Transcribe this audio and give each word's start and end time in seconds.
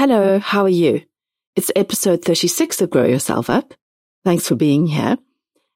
Hello, 0.00 0.38
how 0.38 0.62
are 0.62 0.70
you? 0.70 1.02
It's 1.56 1.70
episode 1.76 2.24
36 2.24 2.80
of 2.80 2.88
Grow 2.88 3.04
Yourself 3.04 3.50
Up. 3.50 3.74
Thanks 4.24 4.48
for 4.48 4.54
being 4.54 4.86
here. 4.86 5.18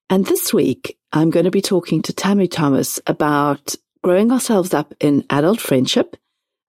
And 0.08 0.24
this 0.24 0.50
week, 0.50 0.96
I'm 1.12 1.28
going 1.28 1.44
to 1.44 1.50
be 1.50 1.60
talking 1.60 2.00
to 2.00 2.12
Tamu 2.14 2.46
Thomas 2.46 2.98
about 3.06 3.74
growing 4.02 4.32
ourselves 4.32 4.72
up 4.72 4.94
in 4.98 5.26
adult 5.28 5.60
friendship 5.60 6.16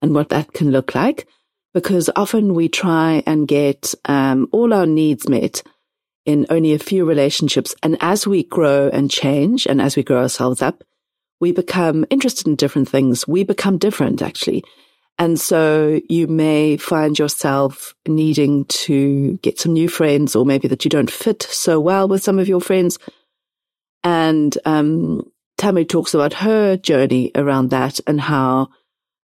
and 0.01 0.13
what 0.13 0.27
that 0.31 0.51
can 0.51 0.71
look 0.71 0.95
like. 0.95 1.29
Because 1.73 2.09
often 2.17 2.55
we 2.55 2.67
try 2.67 3.23
and 3.25 3.47
get 3.47 3.93
um, 4.03 4.49
all 4.51 4.73
our 4.73 4.85
needs 4.85 5.29
met 5.29 5.63
in 6.25 6.45
only 6.49 6.73
a 6.73 6.77
few 6.77 7.05
relationships. 7.05 7.73
And 7.81 7.95
as 8.01 8.27
we 8.27 8.43
grow 8.43 8.89
and 8.89 9.09
change 9.09 9.65
and 9.65 9.81
as 9.81 9.95
we 9.95 10.03
grow 10.03 10.23
ourselves 10.23 10.61
up, 10.61 10.83
we 11.39 11.53
become 11.53 12.05
interested 12.09 12.47
in 12.47 12.57
different 12.57 12.89
things. 12.89 13.25
We 13.25 13.45
become 13.45 13.77
different, 13.77 14.21
actually. 14.21 14.65
And 15.17 15.39
so 15.39 16.01
you 16.09 16.27
may 16.27 16.77
find 16.77 17.17
yourself 17.17 17.95
needing 18.07 18.65
to 18.65 19.37
get 19.37 19.59
some 19.59 19.73
new 19.73 19.87
friends, 19.87 20.35
or 20.35 20.45
maybe 20.45 20.67
that 20.67 20.83
you 20.83 20.89
don't 20.89 21.11
fit 21.11 21.43
so 21.43 21.79
well 21.79 22.07
with 22.07 22.23
some 22.23 22.37
of 22.37 22.49
your 22.49 22.59
friends. 22.59 22.99
And 24.03 24.57
um, 24.65 25.23
Tamu 25.57 25.85
talks 25.85 26.13
about 26.13 26.33
her 26.33 26.75
journey 26.77 27.31
around 27.33 27.69
that 27.69 27.99
and 28.07 28.19
how 28.19 28.63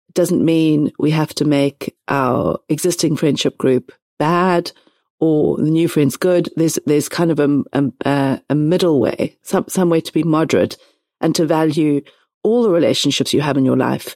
it 0.07 0.13
doesn't 0.13 0.45
mean 0.45 0.91
we 0.99 1.11
have 1.11 1.33
to 1.35 1.45
make 1.45 1.95
our 2.07 2.59
existing 2.69 3.15
friendship 3.15 3.57
group 3.57 3.91
bad 4.19 4.71
or 5.19 5.57
the 5.57 5.63
new 5.63 5.87
friends 5.87 6.17
good. 6.17 6.49
There's 6.55 6.79
there's 6.85 7.09
kind 7.09 7.31
of 7.31 7.39
a 7.39 7.91
a, 8.05 8.41
a 8.49 8.55
middle 8.55 8.99
way, 8.99 9.37
some 9.41 9.65
some 9.67 9.89
way 9.89 10.01
to 10.01 10.13
be 10.13 10.23
moderate 10.23 10.77
and 11.19 11.35
to 11.35 11.45
value 11.45 12.01
all 12.43 12.63
the 12.63 12.69
relationships 12.69 13.33
you 13.33 13.41
have 13.41 13.57
in 13.57 13.65
your 13.65 13.75
life. 13.77 14.15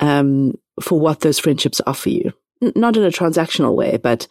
Um, 0.00 0.54
for 0.80 0.98
what 0.98 1.20
those 1.20 1.38
friendships 1.38 1.80
offer 1.86 2.10
you. 2.10 2.32
N- 2.62 2.72
not 2.76 2.96
in 2.96 3.04
a 3.04 3.10
transactional 3.10 3.74
way, 3.74 3.98
but 3.98 4.26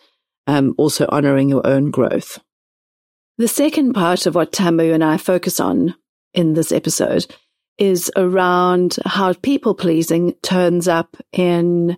um, 0.47 0.74
also 0.78 1.06
honoring 1.09 1.50
your 1.50 1.66
own 1.66 1.91
growth. 1.91 2.40
The 3.38 3.47
second 3.47 3.94
part 3.94 4.25
of 4.25 4.35
what 4.35 4.52
Tamu 4.52 4.94
and 4.94 5.03
I 5.03 5.18
focus 5.18 5.59
on 5.59 5.96
in 6.34 6.53
this 6.53 6.72
episode 6.72 7.25
is 7.78 8.12
around 8.16 8.97
how 9.06 9.34
people 9.34 9.74
pleasing 9.74 10.34
turns 10.44 10.88
up 10.88 11.18
in 11.31 11.97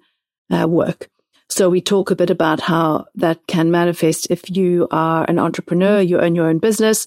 uh, 0.50 0.68
work. 0.68 1.10
So 1.50 1.70
we 1.70 1.81
talk 1.81 2.10
a 2.10 2.16
bit 2.16 2.30
about 2.30 2.62
how 2.62 3.06
that 3.16 3.46
can 3.48 3.70
manifest 3.70 4.28
if 4.30 4.50
you 4.50 4.88
are 4.92 5.25
an 5.30 5.40
entrepreneur, 5.40 6.00
you 6.00 6.20
own 6.20 6.36
your 6.36 6.48
own 6.48 6.60
business, 6.60 7.06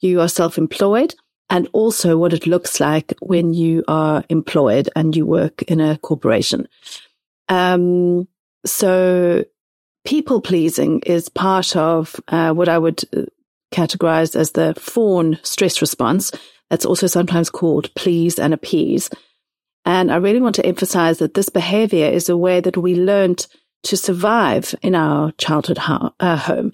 you 0.00 0.20
are 0.20 0.28
self 0.28 0.58
employed, 0.58 1.14
and 1.50 1.68
also 1.72 2.16
what 2.16 2.32
it 2.32 2.46
looks 2.46 2.80
like 2.80 3.12
when 3.20 3.52
you 3.52 3.84
are 3.88 4.24
employed 4.28 4.88
and 4.94 5.14
you 5.16 5.26
work 5.26 5.62
in 5.62 5.80
a 5.80 5.98
corporation. 5.98 6.68
Um, 7.48 8.28
so 8.64 9.44
people 10.04 10.40
pleasing 10.40 11.00
is 11.00 11.28
part 11.28 11.76
of 11.76 12.18
uh, 12.28 12.52
what 12.52 12.68
I 12.68 12.78
would 12.78 13.02
uh, 13.14 13.22
categorize 13.74 14.36
as 14.36 14.52
the 14.52 14.74
fawn 14.74 15.38
stress 15.42 15.80
response. 15.80 16.30
That's 16.70 16.86
also 16.86 17.08
sometimes 17.08 17.50
called 17.50 17.92
please 17.96 18.38
and 18.38 18.54
appease. 18.54 19.10
And 19.84 20.12
I 20.12 20.16
really 20.16 20.40
want 20.40 20.54
to 20.56 20.66
emphasize 20.66 21.18
that 21.18 21.34
this 21.34 21.48
behavior 21.48 22.06
is 22.06 22.28
a 22.28 22.36
way 22.36 22.60
that 22.60 22.76
we 22.76 22.94
learned 22.94 23.46
to 23.84 23.96
survive 23.96 24.74
in 24.82 24.94
our 24.94 25.32
childhood 25.32 25.78
ho- 25.78 26.12
uh, 26.20 26.36
home. 26.36 26.72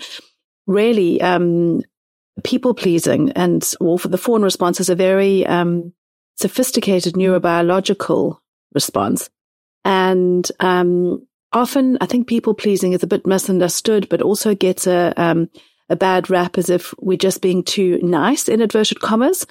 Really, 0.67 1.23
um, 1.23 1.83
people 2.45 2.75
pleasing 2.75 3.33
and 3.33 3.73
well, 3.81 3.99
the 3.99 4.19
fawn 4.19 4.43
response 4.43 4.81
is 4.81 4.89
a 4.89 4.95
very 4.95 5.47
um, 5.47 5.93
sophisticated 6.37 7.15
neurobiological 7.15 8.39
response. 8.75 9.31
And 9.85 10.51
um, 10.61 11.27
often 11.53 11.99
I 12.01 12.07
think 12.07 12.27
people 12.27 12.55
pleasing 12.55 12.93
is 12.93 13.03
a 13.03 13.07
bit 13.07 13.27
misunderstood, 13.27 14.09
but 14.09 14.23
also 14.23 14.55
gets 14.55 14.87
a, 14.87 15.15
um, 15.17 15.49
a 15.89 15.97
bad 15.97 16.29
rap 16.29 16.59
as 16.59 16.69
if 16.69 16.95
we're 16.99 17.17
just 17.17 17.41
being 17.41 17.63
too 17.63 17.99
nice 18.03 18.49
in 18.49 18.61
inverted 18.61 19.01
commas 19.01 19.47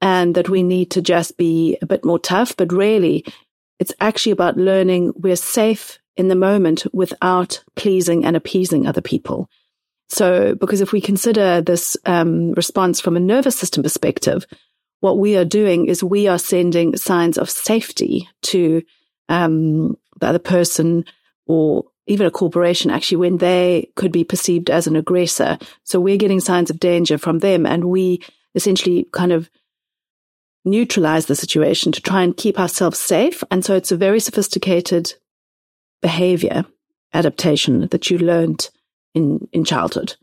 and 0.00 0.34
that 0.34 0.48
we 0.48 0.62
need 0.62 0.90
to 0.92 1.02
just 1.02 1.36
be 1.36 1.76
a 1.82 1.86
bit 1.86 2.04
more 2.04 2.18
tough. 2.18 2.56
But 2.56 2.72
really, 2.72 3.24
it's 3.78 3.92
actually 4.00 4.32
about 4.32 4.56
learning 4.56 5.12
we're 5.16 5.36
safe 5.36 5.98
in 6.16 6.28
the 6.28 6.36
moment 6.36 6.86
without 6.92 7.62
pleasing 7.74 8.24
and 8.24 8.36
appeasing 8.36 8.86
other 8.86 9.00
people. 9.00 9.48
So, 10.08 10.54
because 10.54 10.80
if 10.80 10.92
we 10.92 11.00
consider 11.00 11.60
this 11.60 11.96
um, 12.04 12.52
response 12.52 13.00
from 13.00 13.16
a 13.16 13.20
nervous 13.20 13.58
system 13.58 13.82
perspective, 13.82 14.46
what 15.00 15.18
we 15.18 15.36
are 15.36 15.44
doing 15.44 15.86
is 15.86 16.04
we 16.04 16.28
are 16.28 16.38
sending 16.38 16.96
signs 16.96 17.36
of 17.36 17.50
safety 17.50 18.28
to 18.42 18.82
um, 19.28 19.96
the 20.20 20.26
other 20.26 20.38
person 20.38 21.04
or 21.46 21.84
even 22.06 22.26
a 22.26 22.30
corporation, 22.30 22.90
actually, 22.90 23.16
when 23.16 23.38
they 23.38 23.90
could 23.96 24.12
be 24.12 24.24
perceived 24.24 24.70
as 24.70 24.86
an 24.86 24.96
aggressor. 24.96 25.58
So 25.84 26.00
we're 26.00 26.18
getting 26.18 26.40
signs 26.40 26.70
of 26.70 26.80
danger 26.80 27.18
from 27.18 27.38
them, 27.38 27.64
and 27.64 27.86
we 27.86 28.20
essentially 28.54 29.06
kind 29.12 29.32
of 29.32 29.50
neutralize 30.64 31.26
the 31.26 31.34
situation 31.34 31.92
to 31.92 32.00
try 32.00 32.22
and 32.22 32.36
keep 32.36 32.58
ourselves 32.58 32.98
safe. 32.98 33.42
And 33.50 33.64
so 33.64 33.74
it's 33.74 33.92
a 33.92 33.96
very 33.96 34.20
sophisticated 34.20 35.14
behavior 36.00 36.64
adaptation 37.12 37.88
that 37.88 38.10
you 38.10 38.18
learned 38.18 38.70
in, 39.14 39.48
in 39.52 39.64
childhood. 39.64 40.16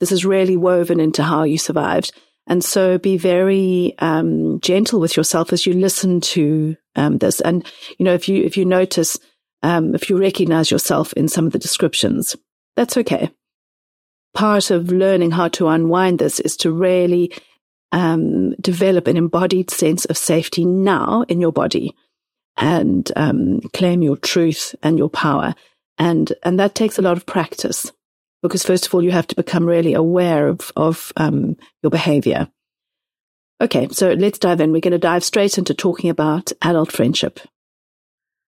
This 0.00 0.12
is 0.12 0.24
really 0.24 0.56
woven 0.56 0.98
into 0.98 1.22
how 1.22 1.44
you 1.44 1.58
survived. 1.58 2.12
And 2.46 2.64
so 2.64 2.98
be 2.98 3.16
very 3.16 3.94
um, 3.98 4.60
gentle 4.60 4.98
with 4.98 5.16
yourself 5.16 5.52
as 5.52 5.66
you 5.66 5.74
listen 5.74 6.20
to 6.22 6.76
um, 6.96 7.18
this. 7.18 7.40
And, 7.40 7.64
you 7.98 8.04
know, 8.04 8.14
if 8.14 8.28
you, 8.28 8.42
if 8.42 8.56
you 8.56 8.64
notice, 8.64 9.18
um, 9.62 9.94
if 9.94 10.10
you 10.10 10.18
recognize 10.18 10.70
yourself 10.70 11.12
in 11.12 11.28
some 11.28 11.46
of 11.46 11.52
the 11.52 11.58
descriptions, 11.58 12.34
that's 12.76 12.96
okay. 12.96 13.30
Part 14.34 14.70
of 14.70 14.90
learning 14.90 15.32
how 15.32 15.48
to 15.48 15.68
unwind 15.68 16.18
this 16.18 16.40
is 16.40 16.56
to 16.58 16.72
really 16.72 17.32
um, 17.92 18.54
develop 18.54 19.06
an 19.06 19.16
embodied 19.16 19.70
sense 19.70 20.04
of 20.06 20.16
safety 20.16 20.64
now 20.64 21.24
in 21.28 21.40
your 21.40 21.52
body 21.52 21.94
and 22.56 23.10
um, 23.16 23.60
claim 23.74 24.02
your 24.02 24.16
truth 24.16 24.74
and 24.82 24.98
your 24.98 25.10
power. 25.10 25.54
And, 25.98 26.32
and 26.42 26.58
that 26.58 26.74
takes 26.74 26.98
a 26.98 27.02
lot 27.02 27.16
of 27.16 27.26
practice 27.26 27.92
because 28.42 28.64
first 28.64 28.86
of 28.86 28.94
all, 28.94 29.02
you 29.02 29.10
have 29.10 29.26
to 29.28 29.36
become 29.36 29.66
really 29.66 29.94
aware 29.94 30.48
of, 30.48 30.72
of 30.76 31.12
um, 31.16 31.56
your 31.82 31.90
behavior. 31.90 32.48
Okay, 33.60 33.88
so 33.90 34.12
let's 34.12 34.38
dive 34.38 34.60
in. 34.60 34.72
We're 34.72 34.80
going 34.80 34.92
to 34.92 34.98
dive 34.98 35.22
straight 35.22 35.58
into 35.58 35.74
talking 35.74 36.08
about 36.08 36.50
adult 36.62 36.90
friendship. 36.90 37.40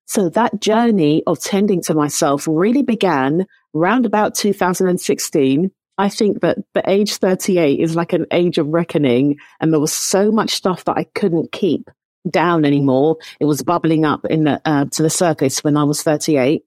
So 0.06 0.29
that 0.31 0.61
journey 0.61 1.23
of 1.27 1.41
tending 1.41 1.83
to 1.83 1.94
myself 1.94 2.47
really 2.49 2.83
began 2.83 3.47
round 3.75 4.06
about 4.06 4.35
2016. 4.35 5.71
I 5.99 6.09
think 6.09 6.41
that 6.41 6.59
the 6.75 6.83
age 6.88 7.17
38 7.17 7.79
is 7.81 7.95
like 7.95 8.12
an 8.12 8.27
age 8.31 8.59
of 8.59 8.69
reckoning 8.69 9.37
and 9.61 9.73
there 9.73 9.81
was 9.81 9.93
so 9.93 10.33
much 10.33 10.50
stuff 10.50 10.85
that 10.85 10.97
I 10.97 11.05
couldn't 11.15 11.53
keep 11.53 11.91
down 12.29 12.65
anymore. 12.65 13.19
It 13.41 13.45
was 13.45 13.62
bubbling 13.62 14.05
up 14.05 14.25
in 14.27 14.45
the, 14.45 14.61
uh, 14.65 14.87
to 14.87 15.03
the 15.03 15.11
surface 15.11 15.62
when 15.62 15.77
I 15.77 15.85
was 15.85 16.03
38. 16.03 16.65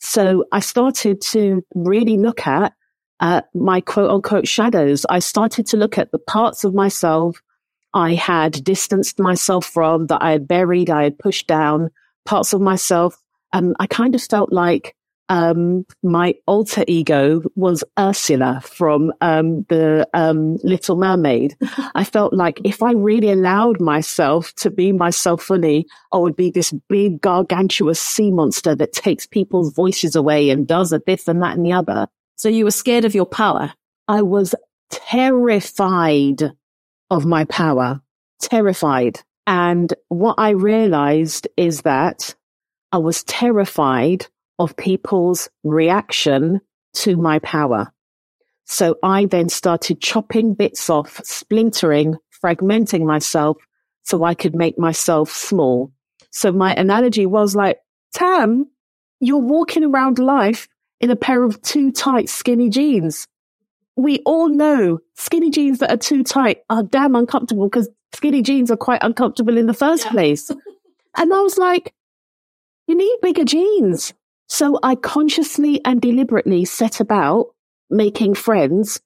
So 0.00 0.44
I 0.50 0.60
started 0.60 1.20
to 1.32 1.64
really 1.74 2.16
look 2.16 2.46
at 2.46 2.72
uh, 3.20 3.42
my 3.54 3.80
quote 3.80 4.10
unquote 4.10 4.48
shadows. 4.48 5.06
I 5.08 5.18
started 5.18 5.66
to 5.66 5.76
look 5.76 5.98
at 5.98 6.10
the 6.10 6.18
parts 6.18 6.64
of 6.64 6.74
myself 6.74 7.40
I 7.92 8.14
had 8.14 8.62
distanced 8.64 9.18
myself 9.18 9.66
from, 9.66 10.06
that 10.06 10.22
I 10.22 10.32
had 10.32 10.46
buried, 10.46 10.90
I 10.90 11.04
had 11.04 11.18
pushed 11.18 11.46
down, 11.46 11.90
parts 12.24 12.52
of 12.52 12.60
myself. 12.60 13.20
Um, 13.52 13.74
I 13.80 13.86
kind 13.86 14.14
of 14.14 14.22
felt 14.22 14.52
like 14.52 14.94
um, 15.30 15.86
my 16.02 16.34
alter 16.46 16.84
ego 16.88 17.40
was 17.54 17.84
Ursula 17.96 18.60
from 18.64 19.12
um, 19.20 19.62
the 19.68 20.06
um, 20.12 20.56
Little 20.64 20.96
Mermaid. 20.96 21.56
I 21.94 22.02
felt 22.02 22.34
like 22.34 22.60
if 22.64 22.82
I 22.82 22.92
really 22.92 23.30
allowed 23.30 23.80
myself 23.80 24.52
to 24.56 24.70
be 24.70 24.90
myself 24.90 25.44
fully, 25.44 25.86
I 26.12 26.18
would 26.18 26.34
be 26.34 26.50
this 26.50 26.72
big, 26.88 27.20
gargantuous 27.20 28.00
sea 28.00 28.32
monster 28.32 28.74
that 28.74 28.92
takes 28.92 29.24
people's 29.24 29.72
voices 29.72 30.16
away 30.16 30.50
and 30.50 30.66
does 30.66 30.92
a 30.92 31.00
this 31.06 31.28
and 31.28 31.40
that 31.42 31.56
and 31.56 31.64
the 31.64 31.72
other. 31.72 32.08
So 32.36 32.48
you 32.48 32.64
were 32.64 32.72
scared 32.72 33.04
of 33.04 33.14
your 33.14 33.26
power? 33.26 33.72
I 34.08 34.22
was 34.22 34.56
terrified 34.90 36.42
of 37.08 37.24
my 37.24 37.44
power, 37.44 38.00
terrified. 38.40 39.20
And 39.46 39.94
what 40.08 40.34
I 40.38 40.50
realized 40.50 41.46
is 41.56 41.82
that 41.82 42.34
I 42.90 42.98
was 42.98 43.22
terrified 43.22 44.26
of 44.60 44.76
people's 44.76 45.48
reaction 45.64 46.60
to 46.92 47.16
my 47.16 47.38
power. 47.40 47.92
So 48.66 48.96
I 49.02 49.24
then 49.24 49.48
started 49.48 50.00
chopping 50.00 50.54
bits 50.54 50.88
off, 50.88 51.20
splintering, 51.24 52.16
fragmenting 52.44 53.04
myself 53.04 53.56
so 54.02 54.22
I 54.22 54.34
could 54.34 54.54
make 54.54 54.78
myself 54.78 55.30
small. 55.30 55.90
So 56.30 56.52
my 56.52 56.74
analogy 56.74 57.26
was 57.26 57.56
like, 57.56 57.78
Tam, 58.12 58.68
you're 59.18 59.38
walking 59.38 59.84
around 59.84 60.18
life 60.18 60.68
in 61.00 61.10
a 61.10 61.16
pair 61.16 61.42
of 61.42 61.60
too 61.62 61.90
tight 61.90 62.28
skinny 62.28 62.68
jeans. 62.68 63.26
We 63.96 64.20
all 64.26 64.48
know 64.48 64.98
skinny 65.14 65.50
jeans 65.50 65.78
that 65.78 65.90
are 65.90 65.96
too 65.96 66.22
tight 66.22 66.58
are 66.68 66.82
damn 66.82 67.16
uncomfortable 67.16 67.68
because 67.68 67.88
skinny 68.14 68.42
jeans 68.42 68.70
are 68.70 68.76
quite 68.76 69.02
uncomfortable 69.02 69.56
in 69.56 69.66
the 69.66 69.74
first 69.74 70.04
yeah. 70.04 70.10
place. 70.10 70.50
And 71.16 71.34
I 71.34 71.40
was 71.40 71.58
like, 71.58 71.92
you 72.86 72.94
need 72.96 73.18
bigger 73.20 73.44
jeans. 73.44 74.14
So 74.50 74.80
I 74.82 74.96
consciously 74.96 75.80
and 75.84 76.00
deliberately 76.00 76.64
set 76.64 76.98
about 76.98 77.54
making 77.88 78.34
friends 78.34 79.00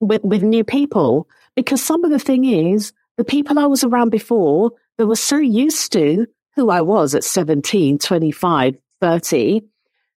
with, 0.00 0.24
with 0.24 0.42
new 0.42 0.64
people 0.64 1.28
because 1.54 1.80
some 1.80 2.04
of 2.04 2.10
the 2.10 2.18
thing 2.18 2.44
is 2.44 2.92
the 3.16 3.24
people 3.24 3.60
I 3.60 3.66
was 3.66 3.84
around 3.84 4.10
before 4.10 4.72
that 4.98 5.06
were 5.06 5.14
so 5.14 5.38
used 5.38 5.92
to 5.92 6.26
who 6.56 6.68
I 6.68 6.80
was 6.80 7.14
at 7.14 7.22
17, 7.22 7.98
25, 7.98 8.76
30, 9.00 9.62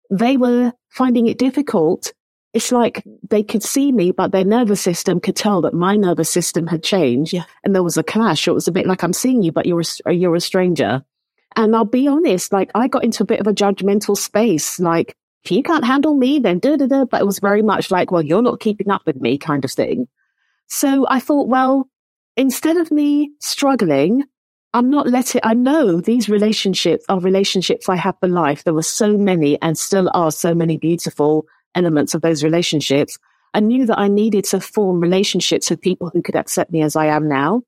they 0.10 0.38
were 0.38 0.72
finding 0.88 1.28
it 1.28 1.38
difficult. 1.38 2.14
It's 2.54 2.72
like 2.72 3.04
they 3.30 3.44
could 3.44 3.64
see 3.64 3.92
me, 3.92 4.12
but 4.12 4.32
their 4.32 4.46
nervous 4.46 4.80
system 4.80 5.20
could 5.20 5.36
tell 5.36 5.60
that 5.64 5.74
my 5.74 5.98
nervous 5.98 6.30
system 6.30 6.68
had 6.68 6.84
changed 6.84 7.34
yeah. 7.34 7.44
and 7.66 7.76
there 7.76 7.84
was 7.84 7.98
a 7.98 8.04
clash. 8.04 8.48
It 8.48 8.54
was 8.54 8.70
a 8.70 8.72
bit 8.72 8.88
like 8.88 9.04
I'm 9.04 9.12
seeing 9.12 9.44
you, 9.44 9.52
but 9.52 9.66
you're 9.66 9.84
a, 10.06 10.14
you're 10.14 10.36
a 10.36 10.42
stranger. 10.42 11.04
And 11.56 11.76
I'll 11.76 11.86
be 11.86 12.08
honest, 12.08 12.52
like 12.52 12.72
I 12.76 12.88
got 12.88 13.04
into 13.04 13.24
a 13.24 13.28
bit 13.28 13.40
of 13.40 13.48
a 13.48 13.54
judgmental 13.54 14.18
space, 14.18 14.80
like, 14.80 15.16
if 15.44 15.52
you 15.52 15.62
can't 15.62 15.84
handle 15.86 16.16
me, 16.16 16.40
then 16.40 16.60
da 16.60 16.78
da 16.78 16.88
da. 16.88 17.06
But 17.06 17.22
it 17.22 17.26
was 17.26 17.40
very 17.40 17.62
much 17.62 17.92
like, 17.92 18.12
well, 18.12 18.22
you're 18.22 18.42
not 18.42 18.60
keeping 18.60 18.90
up 18.90 19.02
with 19.06 19.18
me 19.18 19.38
kind 19.38 19.66
of 19.66 19.72
thing. 19.72 20.08
So 20.68 21.06
I 21.10 21.20
thought, 21.20 21.48
well, 21.48 21.90
instead 22.38 22.78
of 22.78 22.92
me 22.92 23.32
struggling, 23.40 24.24
I'm 24.74 24.90
not 24.90 25.08
letting, 25.08 25.42
I 25.44 25.54
know 25.54 26.00
these 26.00 26.30
relationships 26.30 27.06
are 27.10 27.20
relationships 27.20 27.90
I 27.90 27.96
have 27.98 28.16
for 28.20 28.28
life. 28.28 28.64
There 28.64 28.74
were 28.74 28.82
so 28.82 29.18
many 29.18 29.62
and 29.62 29.78
still 29.78 30.10
are 30.14 30.32
so 30.32 30.56
many 30.56 30.78
beautiful 30.78 31.46
elements 31.76 32.14
of 32.14 32.22
those 32.22 32.44
relationships. 32.44 33.20
I 33.54 33.60
knew 33.60 33.86
that 33.86 34.00
I 34.00 34.08
needed 34.08 34.46
to 34.46 34.60
form 34.60 35.00
relationships 35.00 35.70
with 35.70 35.82
people 35.82 36.10
who 36.10 36.24
could 36.24 36.36
accept 36.36 36.72
me 36.72 36.82
as 36.82 36.96
I 36.96 37.08
am 37.08 37.28
now 37.28 37.62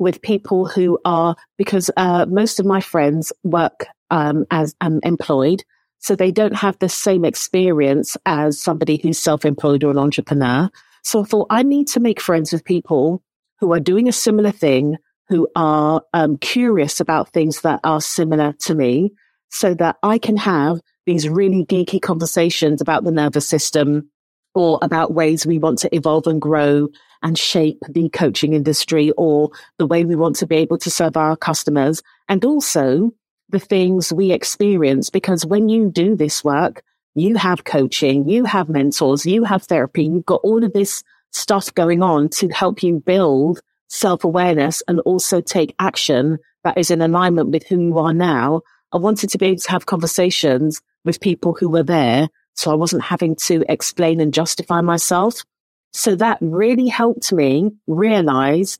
with 0.00 0.22
people 0.22 0.66
who 0.66 0.98
are, 1.04 1.36
because 1.56 1.90
uh, 1.96 2.26
most 2.28 2.58
of 2.58 2.66
my 2.66 2.80
friends 2.80 3.32
work 3.44 3.86
um, 4.10 4.44
as 4.50 4.74
um, 4.80 4.98
employed, 5.04 5.62
so 5.98 6.16
they 6.16 6.32
don't 6.32 6.56
have 6.56 6.76
the 6.78 6.88
same 6.88 7.24
experience 7.24 8.16
as 8.24 8.58
somebody 8.60 8.96
who's 8.96 9.18
self-employed 9.18 9.84
or 9.84 9.90
an 9.90 9.98
entrepreneur. 9.98 10.70
So 11.04 11.20
I 11.20 11.24
thought 11.24 11.46
I 11.50 11.62
need 11.62 11.86
to 11.88 12.00
make 12.00 12.20
friends 12.20 12.52
with 12.52 12.64
people 12.64 13.22
who 13.60 13.72
are 13.72 13.80
doing 13.80 14.08
a 14.08 14.12
similar 14.12 14.50
thing, 14.50 14.96
who 15.28 15.46
are 15.54 16.02
um, 16.14 16.38
curious 16.38 16.98
about 17.00 17.28
things 17.28 17.60
that 17.60 17.80
are 17.84 18.00
similar 18.00 18.54
to 18.60 18.74
me, 18.74 19.12
so 19.50 19.74
that 19.74 19.96
I 20.02 20.18
can 20.18 20.38
have 20.38 20.80
these 21.06 21.28
really 21.28 21.66
geeky 21.66 22.00
conversations 22.00 22.80
about 22.80 23.04
the 23.04 23.12
nervous 23.12 23.46
system 23.46 24.10
or 24.54 24.78
about 24.82 25.14
ways 25.14 25.46
we 25.46 25.58
want 25.58 25.78
to 25.80 25.94
evolve 25.94 26.26
and 26.26 26.40
grow 26.40 26.88
and 27.22 27.38
shape 27.38 27.78
the 27.88 28.08
coaching 28.08 28.54
industry 28.54 29.12
or 29.12 29.50
the 29.78 29.86
way 29.86 30.04
we 30.04 30.16
want 30.16 30.36
to 30.36 30.46
be 30.46 30.56
able 30.56 30.78
to 30.78 30.90
serve 30.90 31.16
our 31.16 31.36
customers 31.36 32.02
and 32.28 32.44
also 32.44 33.12
the 33.48 33.58
things 33.58 34.12
we 34.12 34.32
experience. 34.32 35.10
Because 35.10 35.44
when 35.44 35.68
you 35.68 35.90
do 35.90 36.16
this 36.16 36.42
work, 36.42 36.82
you 37.14 37.36
have 37.36 37.64
coaching, 37.64 38.28
you 38.28 38.44
have 38.44 38.68
mentors, 38.68 39.26
you 39.26 39.44
have 39.44 39.64
therapy, 39.64 40.04
you've 40.04 40.26
got 40.26 40.40
all 40.44 40.64
of 40.64 40.72
this 40.72 41.02
stuff 41.32 41.72
going 41.74 42.02
on 42.02 42.28
to 42.28 42.48
help 42.48 42.82
you 42.82 43.00
build 43.00 43.60
self 43.88 44.24
awareness 44.24 44.82
and 44.88 45.00
also 45.00 45.40
take 45.40 45.74
action 45.78 46.38
that 46.64 46.78
is 46.78 46.90
in 46.90 47.02
alignment 47.02 47.50
with 47.50 47.66
who 47.66 47.80
you 47.80 47.98
are 47.98 48.12
now. 48.12 48.62
I 48.92 48.98
wanted 48.98 49.30
to 49.30 49.38
be 49.38 49.46
able 49.46 49.60
to 49.60 49.70
have 49.70 49.86
conversations 49.86 50.80
with 51.04 51.20
people 51.20 51.54
who 51.54 51.68
were 51.68 51.82
there. 51.82 52.28
So 52.60 52.70
I 52.70 52.74
wasn't 52.74 53.02
having 53.02 53.36
to 53.46 53.64
explain 53.70 54.20
and 54.20 54.34
justify 54.34 54.82
myself. 54.82 55.44
So 55.94 56.14
that 56.16 56.36
really 56.42 56.88
helped 56.88 57.32
me 57.32 57.70
realize 57.86 58.78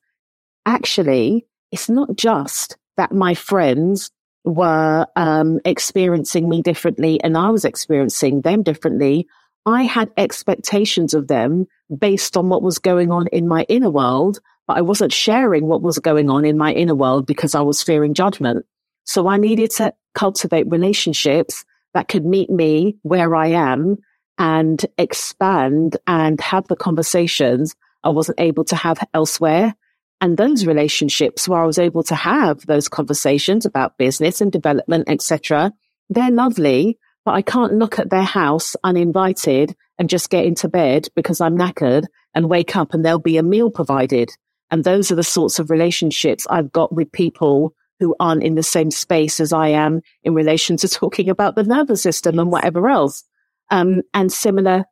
actually, 0.66 1.46
it's 1.72 1.88
not 1.88 2.14
just 2.14 2.76
that 2.98 3.10
my 3.10 3.32
friends 3.32 4.10
were 4.44 5.06
um, 5.16 5.60
experiencing 5.64 6.46
me 6.46 6.60
differently 6.60 7.22
and 7.22 7.38
I 7.38 7.48
was 7.48 7.64
experiencing 7.64 8.42
them 8.42 8.62
differently. 8.62 9.26
I 9.64 9.84
had 9.84 10.10
expectations 10.18 11.14
of 11.14 11.28
them 11.28 11.66
based 11.96 12.36
on 12.36 12.50
what 12.50 12.62
was 12.62 12.78
going 12.78 13.10
on 13.10 13.28
in 13.28 13.48
my 13.48 13.62
inner 13.70 13.88
world, 13.88 14.40
but 14.66 14.76
I 14.76 14.82
wasn't 14.82 15.14
sharing 15.14 15.68
what 15.68 15.80
was 15.80 15.98
going 15.98 16.28
on 16.28 16.44
in 16.44 16.58
my 16.58 16.74
inner 16.74 16.94
world 16.94 17.24
because 17.24 17.54
I 17.54 17.62
was 17.62 17.82
fearing 17.82 18.12
judgment. 18.12 18.66
So 19.06 19.26
I 19.26 19.38
needed 19.38 19.70
to 19.72 19.94
cultivate 20.14 20.70
relationships 20.70 21.64
that 21.94 22.08
could 22.08 22.24
meet 22.24 22.50
me 22.50 22.96
where 23.02 23.34
I 23.34 23.48
am 23.48 23.96
and 24.38 24.84
expand 24.96 25.96
and 26.06 26.40
have 26.40 26.66
the 26.68 26.76
conversations 26.76 27.74
I 28.02 28.08
wasn't 28.08 28.40
able 28.40 28.64
to 28.64 28.76
have 28.76 28.98
elsewhere. 29.12 29.74
And 30.20 30.36
those 30.36 30.66
relationships 30.66 31.48
where 31.48 31.60
I 31.60 31.66
was 31.66 31.78
able 31.78 32.02
to 32.04 32.14
have 32.14 32.64
those 32.66 32.88
conversations 32.88 33.66
about 33.66 33.98
business 33.98 34.40
and 34.40 34.52
development, 34.52 35.08
etc., 35.08 35.72
they're 36.08 36.30
lovely, 36.30 36.98
but 37.24 37.32
I 37.32 37.42
can't 37.42 37.74
look 37.74 37.98
at 37.98 38.10
their 38.10 38.22
house 38.22 38.76
uninvited 38.82 39.76
and 39.98 40.08
just 40.08 40.30
get 40.30 40.44
into 40.44 40.68
bed 40.68 41.08
because 41.14 41.40
I'm 41.40 41.56
knackered 41.56 42.06
and 42.34 42.48
wake 42.48 42.76
up 42.76 42.94
and 42.94 43.04
there'll 43.04 43.18
be 43.18 43.36
a 43.36 43.42
meal 43.42 43.70
provided. 43.70 44.30
And 44.70 44.84
those 44.84 45.10
are 45.10 45.16
the 45.16 45.22
sorts 45.22 45.58
of 45.58 45.70
relationships 45.70 46.46
I've 46.48 46.72
got 46.72 46.92
with 46.94 47.12
people 47.12 47.74
who 48.00 48.16
aren't 48.18 48.42
in 48.42 48.54
the 48.54 48.62
same 48.62 48.90
space 48.90 49.38
as 49.38 49.52
I 49.52 49.68
am 49.68 50.00
in 50.24 50.34
relation 50.34 50.76
to 50.78 50.88
talking 50.88 51.28
about 51.28 51.54
the 51.54 51.62
nervous 51.62 52.02
system 52.02 52.38
and 52.38 52.50
whatever 52.50 52.88
else. 52.88 53.24
Um, 53.70 54.02
and 54.12 54.32
similar 54.32 54.84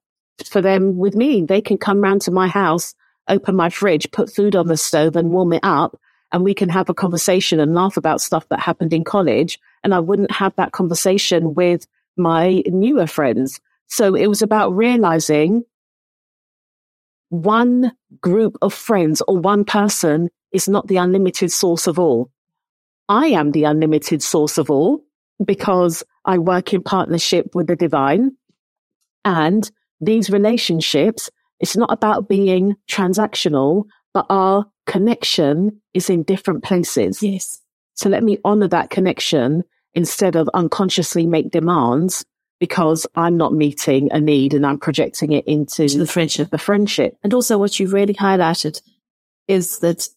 for 0.46 0.62
them 0.62 0.96
with 0.96 1.16
me. 1.16 1.42
They 1.42 1.60
can 1.60 1.78
come 1.78 2.00
round 2.00 2.22
to 2.22 2.30
my 2.30 2.46
house, 2.46 2.94
open 3.28 3.56
my 3.56 3.70
fridge, 3.70 4.10
put 4.12 4.32
food 4.32 4.54
on 4.54 4.68
the 4.68 4.76
stove 4.76 5.16
and 5.16 5.30
warm 5.30 5.52
it 5.52 5.64
up. 5.64 5.98
And 6.30 6.44
we 6.44 6.54
can 6.54 6.68
have 6.68 6.88
a 6.88 6.94
conversation 6.94 7.58
and 7.58 7.74
laugh 7.74 7.96
about 7.96 8.20
stuff 8.20 8.46
that 8.50 8.60
happened 8.60 8.92
in 8.92 9.02
college. 9.02 9.58
And 9.82 9.94
I 9.94 10.00
wouldn't 10.00 10.30
have 10.30 10.54
that 10.56 10.72
conversation 10.72 11.54
with 11.54 11.86
my 12.16 12.62
newer 12.66 13.06
friends. 13.06 13.60
So 13.86 14.14
it 14.14 14.26
was 14.26 14.42
about 14.42 14.76
realizing 14.76 15.64
one 17.30 17.92
group 18.20 18.58
of 18.62 18.74
friends 18.74 19.22
or 19.26 19.38
one 19.38 19.64
person 19.64 20.30
is 20.52 20.68
not 20.68 20.86
the 20.86 20.96
unlimited 20.96 21.52
source 21.52 21.86
of 21.86 21.98
all. 21.98 22.30
I 23.08 23.28
am 23.28 23.52
the 23.52 23.64
unlimited 23.64 24.22
source 24.22 24.58
of 24.58 24.70
all 24.70 25.04
because 25.44 26.02
I 26.24 26.38
work 26.38 26.74
in 26.74 26.82
partnership 26.82 27.54
with 27.54 27.66
the 27.66 27.76
divine. 27.76 28.32
And 29.24 29.70
these 30.00 30.30
relationships, 30.30 31.30
it's 31.60 31.76
not 31.76 31.92
about 31.92 32.28
being 32.28 32.76
transactional, 32.90 33.84
but 34.14 34.26
our 34.28 34.66
connection 34.86 35.80
is 35.94 36.10
in 36.10 36.22
different 36.22 36.62
places. 36.64 37.22
Yes. 37.22 37.60
So 37.94 38.08
let 38.08 38.22
me 38.22 38.38
honor 38.44 38.68
that 38.68 38.90
connection 38.90 39.64
instead 39.94 40.36
of 40.36 40.48
unconsciously 40.54 41.26
make 41.26 41.50
demands 41.50 42.24
because 42.60 43.06
I'm 43.14 43.36
not 43.36 43.52
meeting 43.52 44.10
a 44.12 44.20
need 44.20 44.54
and 44.54 44.66
I'm 44.66 44.78
projecting 44.78 45.32
it 45.32 45.46
into 45.46 45.88
the 45.88 46.06
friendship. 46.06 46.50
The 46.50 46.58
friendship. 46.58 47.16
And 47.22 47.32
also 47.34 47.58
what 47.58 47.78
you 47.78 47.88
really 47.88 48.14
highlighted 48.14 48.80
is 49.46 49.78
that 49.80 50.08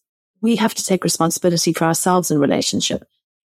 we 0.42 0.56
have 0.56 0.74
to 0.74 0.84
take 0.84 1.04
responsibility 1.04 1.72
for 1.72 1.84
ourselves 1.84 2.30
in 2.30 2.38
relationship 2.38 3.04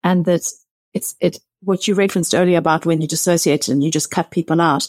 and 0.04 0.26
that 0.26 0.48
it's, 0.94 1.16
it, 1.20 1.40
what 1.62 1.88
you 1.88 1.96
referenced 1.96 2.36
earlier 2.36 2.58
about 2.58 2.86
when 2.86 3.02
you 3.02 3.08
dissociate 3.08 3.70
and 3.70 3.84
you 3.84 3.90
just 3.90 4.12
cut 4.12 4.30
people 4.30 4.62
out. 4.62 4.88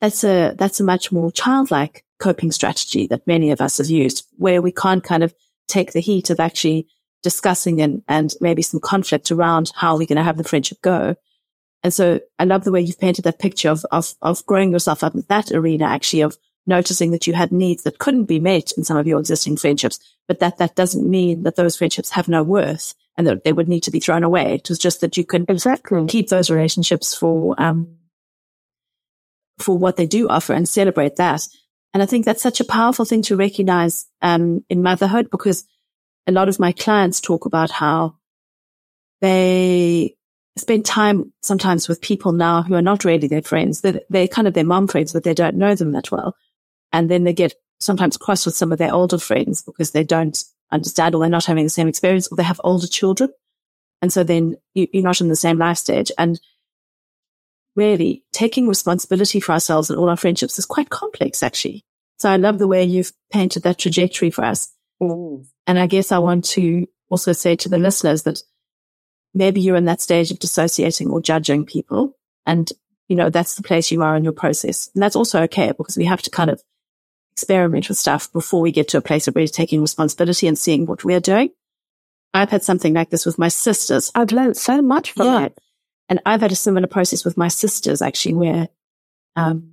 That's 0.00 0.24
a, 0.24 0.54
that's 0.56 0.80
a 0.80 0.84
much 0.84 1.12
more 1.12 1.30
childlike 1.32 2.04
coping 2.18 2.52
strategy 2.52 3.06
that 3.08 3.26
many 3.26 3.50
of 3.50 3.60
us 3.60 3.78
have 3.78 3.90
used 3.90 4.26
where 4.36 4.62
we 4.62 4.72
can't 4.72 5.02
kind 5.02 5.22
of 5.22 5.34
take 5.68 5.92
the 5.92 6.00
heat 6.00 6.30
of 6.30 6.40
actually 6.40 6.86
discussing 7.22 7.80
and, 7.82 8.02
and 8.08 8.34
maybe 8.40 8.62
some 8.62 8.80
conflict 8.80 9.30
around 9.30 9.72
how 9.74 9.96
we're 9.96 10.06
going 10.06 10.16
to 10.16 10.22
have 10.22 10.38
the 10.38 10.44
friendship 10.44 10.80
go. 10.82 11.16
And 11.82 11.92
so 11.92 12.20
I 12.38 12.44
love 12.44 12.64
the 12.64 12.72
way 12.72 12.80
you've 12.80 13.00
painted 13.00 13.24
that 13.24 13.38
picture 13.38 13.70
of, 13.70 13.84
of, 13.90 14.14
of 14.22 14.44
growing 14.46 14.72
yourself 14.72 15.02
up 15.02 15.14
in 15.14 15.24
that 15.28 15.50
arena, 15.50 15.86
actually 15.86 16.20
of 16.20 16.38
noticing 16.70 17.10
that 17.10 17.26
you 17.26 17.34
had 17.34 17.52
needs 17.52 17.82
that 17.82 17.98
couldn't 17.98 18.24
be 18.24 18.40
met 18.40 18.72
in 18.72 18.84
some 18.84 18.96
of 18.96 19.06
your 19.06 19.20
existing 19.20 19.58
friendships, 19.58 19.98
but 20.26 20.38
that 20.38 20.56
that 20.56 20.74
doesn't 20.74 21.08
mean 21.08 21.42
that 21.42 21.56
those 21.56 21.76
friendships 21.76 22.10
have 22.10 22.28
no 22.28 22.42
worth 22.42 22.94
and 23.18 23.26
that 23.26 23.44
they 23.44 23.52
would 23.52 23.68
need 23.68 23.82
to 23.82 23.90
be 23.90 24.00
thrown 24.00 24.24
away. 24.24 24.54
It 24.54 24.70
was 24.70 24.78
just 24.78 25.02
that 25.02 25.18
you 25.18 25.24
can 25.24 25.44
exactly 25.48 26.06
keep 26.06 26.28
those 26.28 26.50
relationships 26.50 27.14
for, 27.14 27.54
um, 27.60 27.96
for 29.58 29.76
what 29.76 29.96
they 29.96 30.06
do 30.06 30.28
offer 30.28 30.54
and 30.54 30.66
celebrate 30.66 31.16
that. 31.16 31.46
And 31.92 32.02
I 32.02 32.06
think 32.06 32.24
that's 32.24 32.42
such 32.42 32.60
a 32.60 32.64
powerful 32.64 33.04
thing 33.04 33.22
to 33.22 33.36
recognize, 33.36 34.06
um, 34.22 34.64
in 34.70 34.82
motherhood 34.82 35.28
because 35.30 35.64
a 36.26 36.32
lot 36.32 36.48
of 36.48 36.60
my 36.60 36.72
clients 36.72 37.20
talk 37.20 37.44
about 37.44 37.70
how 37.70 38.16
they 39.20 40.16
spend 40.56 40.84
time 40.84 41.32
sometimes 41.42 41.88
with 41.88 42.00
people 42.00 42.32
now 42.32 42.62
who 42.62 42.74
are 42.74 42.82
not 42.82 43.04
really 43.04 43.28
their 43.28 43.42
friends. 43.42 43.80
They're, 43.80 44.00
they're 44.08 44.28
kind 44.28 44.48
of 44.48 44.54
their 44.54 44.64
mom 44.64 44.88
friends, 44.88 45.12
but 45.12 45.24
they 45.24 45.34
don't 45.34 45.56
know 45.56 45.74
them 45.74 45.92
that 45.92 46.10
well. 46.10 46.36
And 46.92 47.10
then 47.10 47.24
they 47.24 47.32
get 47.32 47.54
sometimes 47.78 48.16
cross 48.16 48.46
with 48.46 48.54
some 48.54 48.72
of 48.72 48.78
their 48.78 48.92
older 48.92 49.18
friends 49.18 49.62
because 49.62 49.92
they 49.92 50.04
don't 50.04 50.42
understand 50.70 51.14
or 51.14 51.20
they're 51.20 51.30
not 51.30 51.46
having 51.46 51.64
the 51.64 51.70
same 51.70 51.88
experience 51.88 52.28
or 52.30 52.36
they 52.36 52.42
have 52.42 52.60
older 52.62 52.86
children. 52.86 53.30
And 54.02 54.12
so 54.12 54.22
then 54.24 54.56
you, 54.74 54.86
you're 54.92 55.02
not 55.02 55.20
in 55.20 55.28
the 55.28 55.36
same 55.36 55.58
life 55.58 55.78
stage. 55.78 56.10
And 56.18 56.40
really 57.76 58.24
taking 58.32 58.68
responsibility 58.68 59.40
for 59.40 59.52
ourselves 59.52 59.90
and 59.90 59.98
all 59.98 60.08
our 60.08 60.16
friendships 60.16 60.58
is 60.58 60.66
quite 60.66 60.90
complex, 60.90 61.42
actually. 61.42 61.84
So 62.18 62.30
I 62.30 62.36
love 62.36 62.58
the 62.58 62.68
way 62.68 62.84
you've 62.84 63.12
painted 63.32 63.62
that 63.62 63.78
trajectory 63.78 64.30
for 64.30 64.44
us. 64.44 64.72
Mm. 65.00 65.46
And 65.66 65.78
I 65.78 65.86
guess 65.86 66.12
I 66.12 66.18
want 66.18 66.44
to 66.46 66.86
also 67.08 67.32
say 67.32 67.56
to 67.56 67.68
the 67.68 67.78
listeners 67.78 68.24
that 68.24 68.42
maybe 69.32 69.60
you're 69.60 69.76
in 69.76 69.86
that 69.86 70.00
stage 70.00 70.30
of 70.30 70.38
dissociating 70.38 71.08
or 71.10 71.20
judging 71.20 71.64
people. 71.64 72.16
And, 72.46 72.70
you 73.08 73.16
know, 73.16 73.30
that's 73.30 73.54
the 73.54 73.62
place 73.62 73.90
you 73.90 74.02
are 74.02 74.16
in 74.16 74.24
your 74.24 74.32
process. 74.32 74.90
And 74.94 75.02
that's 75.02 75.16
also 75.16 75.42
okay 75.44 75.72
because 75.76 75.96
we 75.96 76.04
have 76.04 76.22
to 76.22 76.30
kind 76.30 76.50
of 76.50 76.62
experiment 77.40 77.88
with 77.88 77.98
stuff 77.98 78.30
before 78.32 78.60
we 78.60 78.70
get 78.70 78.88
to 78.88 78.98
a 78.98 79.02
place 79.02 79.26
of 79.26 79.34
really 79.34 79.48
taking 79.48 79.80
responsibility 79.80 80.46
and 80.46 80.58
seeing 80.58 80.86
what 80.86 81.04
we're 81.04 81.20
doing. 81.20 81.50
I've 82.34 82.50
had 82.50 82.62
something 82.62 82.94
like 82.94 83.10
this 83.10 83.26
with 83.26 83.38
my 83.38 83.48
sisters. 83.48 84.12
I've 84.14 84.30
learned 84.30 84.56
so 84.56 84.82
much 84.82 85.12
from 85.12 85.26
yeah. 85.26 85.44
it. 85.46 85.58
And 86.08 86.20
I've 86.26 86.42
had 86.42 86.52
a 86.52 86.56
similar 86.56 86.86
process 86.86 87.24
with 87.24 87.36
my 87.36 87.48
sisters 87.48 88.02
actually 88.02 88.34
where, 88.34 88.68
um, 89.36 89.72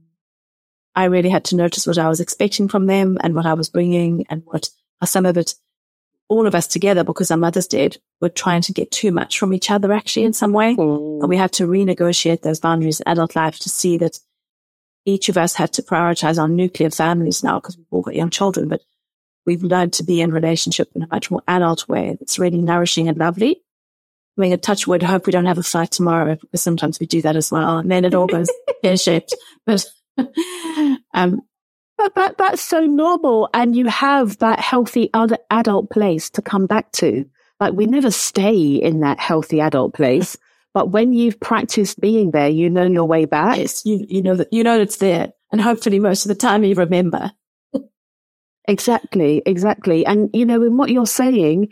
I 0.95 1.05
really 1.05 1.29
had 1.29 1.45
to 1.45 1.55
notice 1.55 1.85
what 1.85 1.97
I 1.97 2.07
was 2.07 2.19
expecting 2.19 2.67
from 2.67 2.87
them 2.87 3.17
and 3.21 3.35
what 3.35 3.45
I 3.45 3.53
was 3.53 3.69
bringing 3.69 4.25
and 4.29 4.41
what 4.45 4.69
are 5.01 5.07
some 5.07 5.25
of 5.25 5.37
it 5.37 5.53
all 6.29 6.47
of 6.47 6.55
us 6.55 6.67
together 6.67 7.03
because 7.03 7.31
our 7.31 7.37
mothers 7.37 7.67
did 7.67 7.99
were 8.19 8.29
trying 8.29 8.61
to 8.61 8.73
get 8.73 8.91
too 8.91 9.11
much 9.11 9.39
from 9.39 9.53
each 9.53 9.71
other 9.71 9.93
actually 9.93 10.25
in 10.25 10.33
some 10.33 10.53
way. 10.53 10.75
Mm. 10.75 11.21
And 11.21 11.29
we 11.29 11.37
had 11.37 11.53
to 11.53 11.67
renegotiate 11.67 12.41
those 12.41 12.59
boundaries 12.59 12.99
in 12.99 13.07
adult 13.07 13.35
life 13.35 13.59
to 13.59 13.69
see 13.69 13.97
that 13.99 14.19
each 15.07 15.29
of 15.29 15.37
us 15.37 15.55
had 15.55 15.71
to 15.71 15.81
prioritize 15.81 16.39
our 16.39 16.49
nuclear 16.49 16.89
families 16.89 17.41
now 17.41 17.59
because 17.59 17.77
we've 17.77 17.87
all 17.91 18.01
got 18.01 18.13
young 18.13 18.29
children, 18.29 18.67
but 18.67 18.81
we've 19.45 19.63
learned 19.63 19.93
to 19.93 20.03
be 20.03 20.19
in 20.19 20.33
relationship 20.33 20.89
in 20.93 21.01
a 21.01 21.07
much 21.07 21.31
more 21.31 21.41
adult 21.47 21.87
way 21.87 22.17
that's 22.19 22.37
really 22.37 22.61
nourishing 22.61 23.07
and 23.07 23.17
lovely. 23.17 23.61
I 24.37 24.41
mean, 24.41 24.51
a 24.51 24.57
touch 24.57 24.85
wood, 24.85 25.01
hope 25.01 25.25
we 25.25 25.31
don't 25.31 25.45
have 25.45 25.57
a 25.57 25.63
fight 25.63 25.91
tomorrow 25.91 26.35
because 26.35 26.61
sometimes 26.61 26.99
we 26.99 27.07
do 27.07 27.21
that 27.21 27.37
as 27.37 27.49
well. 27.49 27.77
And 27.77 27.89
then 27.89 28.03
it 28.03 28.13
all 28.13 28.27
goes 28.27 28.49
pear 28.83 28.97
shaped. 28.97 29.33
But, 29.65 29.85
um, 31.13 31.41
but, 31.97 32.13
but 32.13 32.37
that's 32.37 32.61
so 32.61 32.81
normal. 32.81 33.49
And 33.53 33.77
you 33.77 33.87
have 33.87 34.37
that 34.39 34.59
healthy 34.59 35.09
other 35.13 35.37
adult 35.49 35.89
place 35.89 36.29
to 36.31 36.41
come 36.41 36.67
back 36.67 36.91
to. 36.93 37.25
Like 37.61 37.73
we 37.73 37.85
never 37.85 38.11
stay 38.11 38.75
in 38.75 38.99
that 38.99 39.19
healthy 39.21 39.61
adult 39.61 39.93
place. 39.93 40.37
But 40.73 40.91
when 40.91 41.13
you've 41.13 41.39
practiced 41.39 41.99
being 41.99 42.31
there, 42.31 42.49
you 42.49 42.69
know 42.69 42.85
your 42.85 43.05
way 43.05 43.25
back. 43.25 43.57
Yes, 43.57 43.85
you, 43.85 44.05
you 44.07 44.21
know 44.21 44.35
that, 44.35 44.51
you 44.51 44.63
know 44.63 44.79
it's 44.79 44.97
there. 44.97 45.29
And 45.51 45.61
hopefully 45.61 45.99
most 45.99 46.25
of 46.25 46.29
the 46.29 46.35
time 46.35 46.63
you 46.63 46.75
remember. 46.75 47.31
exactly, 48.67 49.41
exactly. 49.45 50.05
And, 50.05 50.29
you 50.33 50.45
know, 50.45 50.61
in 50.63 50.77
what 50.77 50.89
you're 50.89 51.05
saying, 51.05 51.69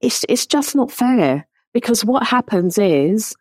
it's, 0.00 0.24
it's 0.28 0.46
just 0.46 0.74
not 0.74 0.90
fair 0.90 1.46
because 1.72 2.04
what 2.04 2.26
happens 2.26 2.78
is, 2.78 3.34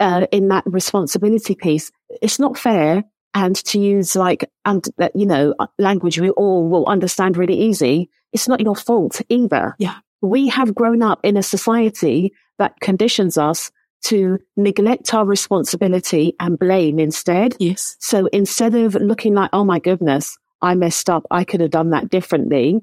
uh, 0.00 0.26
in 0.32 0.48
that 0.48 0.64
responsibility 0.66 1.54
piece, 1.54 1.92
it's 2.20 2.38
not 2.38 2.58
fair 2.58 3.04
and 3.34 3.56
to 3.56 3.78
use 3.78 4.16
like, 4.16 4.50
and 4.64 4.84
you 5.14 5.26
know, 5.26 5.54
uh, 5.58 5.66
language 5.78 6.18
we 6.18 6.30
all 6.30 6.68
will 6.68 6.86
understand 6.86 7.36
really 7.36 7.58
easy. 7.58 8.10
It's 8.32 8.48
not 8.48 8.60
your 8.60 8.74
fault 8.74 9.20
either. 9.28 9.76
Yeah. 9.78 9.96
We 10.20 10.48
have 10.48 10.74
grown 10.74 11.02
up 11.02 11.20
in 11.22 11.36
a 11.36 11.42
society 11.42 12.32
that 12.58 12.80
conditions 12.80 13.38
us 13.38 13.70
to 14.04 14.38
neglect 14.56 15.12
our 15.14 15.24
responsibility 15.24 16.34
and 16.38 16.58
blame 16.58 16.98
instead. 16.98 17.56
Yes. 17.58 17.96
So 18.00 18.26
instead 18.26 18.74
of 18.74 18.94
looking 18.94 19.34
like, 19.34 19.50
oh 19.52 19.64
my 19.64 19.78
goodness, 19.78 20.38
I 20.62 20.74
messed 20.74 21.10
up. 21.10 21.24
I 21.30 21.44
could 21.44 21.60
have 21.60 21.70
done 21.70 21.90
that 21.90 22.08
differently 22.08 22.80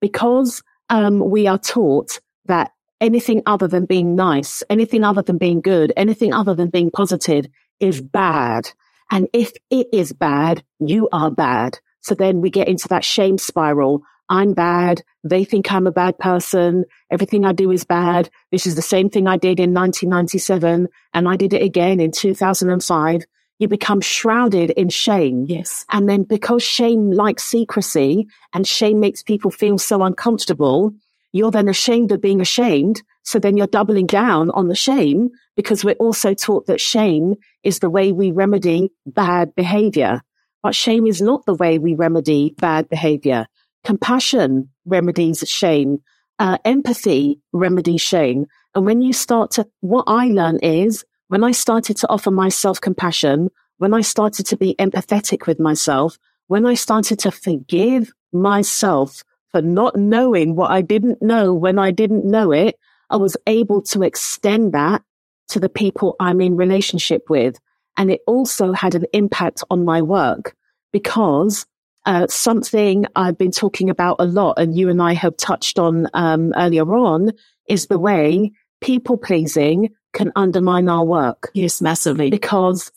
because, 0.00 0.62
um, 0.88 1.30
we 1.30 1.46
are 1.46 1.58
taught 1.58 2.20
that 2.46 2.72
anything 3.00 3.42
other 3.46 3.68
than 3.68 3.84
being 3.84 4.14
nice, 4.16 4.62
anything 4.70 5.04
other 5.04 5.22
than 5.22 5.38
being 5.38 5.60
good, 5.60 5.92
anything 5.96 6.32
other 6.32 6.54
than 6.54 6.70
being 6.70 6.90
positive 6.90 7.46
is 7.80 8.00
bad. 8.00 8.70
And 9.10 9.28
if 9.32 9.52
it 9.70 9.88
is 9.92 10.12
bad, 10.12 10.64
you 10.80 11.08
are 11.12 11.30
bad. 11.30 11.78
So 12.00 12.14
then 12.14 12.40
we 12.40 12.50
get 12.50 12.68
into 12.68 12.88
that 12.88 13.04
shame 13.04 13.38
spiral. 13.38 14.02
I'm 14.28 14.52
bad. 14.52 15.02
They 15.24 15.44
think 15.44 15.72
I'm 15.72 15.86
a 15.86 15.92
bad 15.92 16.18
person. 16.18 16.84
Everything 17.10 17.44
I 17.44 17.52
do 17.52 17.70
is 17.70 17.84
bad. 17.84 18.30
This 18.52 18.66
is 18.66 18.74
the 18.74 18.82
same 18.82 19.08
thing 19.08 19.26
I 19.26 19.36
did 19.36 19.58
in 19.58 19.72
1997 19.72 20.88
and 21.14 21.28
I 21.28 21.36
did 21.36 21.54
it 21.54 21.62
again 21.62 22.00
in 22.00 22.12
2005. 22.12 23.22
You 23.58 23.68
become 23.68 24.00
shrouded 24.00 24.70
in 24.70 24.88
shame. 24.88 25.46
Yes. 25.48 25.84
And 25.90 26.08
then 26.08 26.22
because 26.22 26.62
shame 26.62 27.10
likes 27.10 27.44
secrecy 27.44 28.28
and 28.52 28.66
shame 28.66 29.00
makes 29.00 29.22
people 29.22 29.50
feel 29.50 29.78
so 29.78 30.02
uncomfortable, 30.02 30.92
you're 31.32 31.50
then 31.50 31.68
ashamed 31.68 32.12
of 32.12 32.20
being 32.20 32.40
ashamed. 32.40 33.02
So 33.24 33.38
then 33.38 33.56
you're 33.56 33.66
doubling 33.66 34.06
down 34.06 34.50
on 34.50 34.68
the 34.68 34.74
shame 34.76 35.30
because 35.56 35.84
we're 35.84 35.94
also 35.94 36.34
taught 36.34 36.66
that 36.66 36.80
shame 36.80 37.34
is 37.62 37.80
the 37.80 37.90
way 37.90 38.12
we 38.12 38.30
remedy 38.30 38.92
bad 39.06 39.54
behavior. 39.54 40.22
But 40.62 40.74
shame 40.74 41.06
is 41.06 41.20
not 41.20 41.44
the 41.44 41.54
way 41.54 41.78
we 41.78 41.94
remedy 41.94 42.54
bad 42.58 42.88
behavior. 42.88 43.46
Compassion 43.84 44.70
remedies 44.84 45.44
shame. 45.48 46.02
Uh, 46.38 46.58
empathy 46.64 47.40
remedies 47.52 48.00
shame. 48.00 48.46
And 48.74 48.86
when 48.86 49.02
you 49.02 49.12
start 49.12 49.50
to, 49.52 49.66
what 49.80 50.04
I 50.06 50.26
learned 50.26 50.60
is 50.62 51.04
when 51.28 51.42
I 51.42 51.52
started 51.52 51.96
to 51.98 52.08
offer 52.08 52.30
myself 52.30 52.80
compassion, 52.80 53.50
when 53.78 53.92
I 53.92 54.02
started 54.02 54.46
to 54.46 54.56
be 54.56 54.74
empathetic 54.78 55.46
with 55.46 55.58
myself, 55.58 56.18
when 56.46 56.64
I 56.66 56.74
started 56.74 57.18
to 57.20 57.30
forgive 57.30 58.12
myself 58.32 59.22
for 59.50 59.62
not 59.62 59.96
knowing 59.96 60.54
what 60.54 60.70
I 60.70 60.82
didn't 60.82 61.22
know 61.22 61.54
when 61.54 61.78
I 61.78 61.90
didn't 61.90 62.24
know 62.24 62.52
it, 62.52 62.78
I 63.10 63.16
was 63.16 63.36
able 63.46 63.82
to 63.82 64.02
extend 64.02 64.72
that 64.72 65.02
to 65.48 65.60
the 65.60 65.68
people 65.68 66.16
I'm 66.20 66.40
in 66.40 66.56
relationship 66.56 67.30
with. 67.30 67.58
And 67.96 68.10
it 68.10 68.20
also 68.26 68.72
had 68.72 68.94
an 68.94 69.06
impact 69.12 69.64
on 69.70 69.84
my 69.84 70.02
work 70.02 70.54
because 70.92 71.66
uh, 72.08 72.26
something 72.28 73.04
I've 73.14 73.36
been 73.36 73.50
talking 73.50 73.90
about 73.90 74.16
a 74.18 74.24
lot 74.24 74.54
and 74.56 74.74
you 74.74 74.88
and 74.88 75.00
I 75.00 75.12
have 75.12 75.36
touched 75.36 75.78
on 75.78 76.08
um, 76.14 76.54
earlier 76.56 76.90
on 76.96 77.32
is 77.68 77.88
the 77.88 77.98
way 77.98 78.50
people 78.80 79.18
pleasing 79.18 79.90
can 80.14 80.32
undermine 80.34 80.88
our 80.88 81.04
work. 81.04 81.50
Yes, 81.52 81.82
massively. 81.82 82.30
Because 82.30 82.90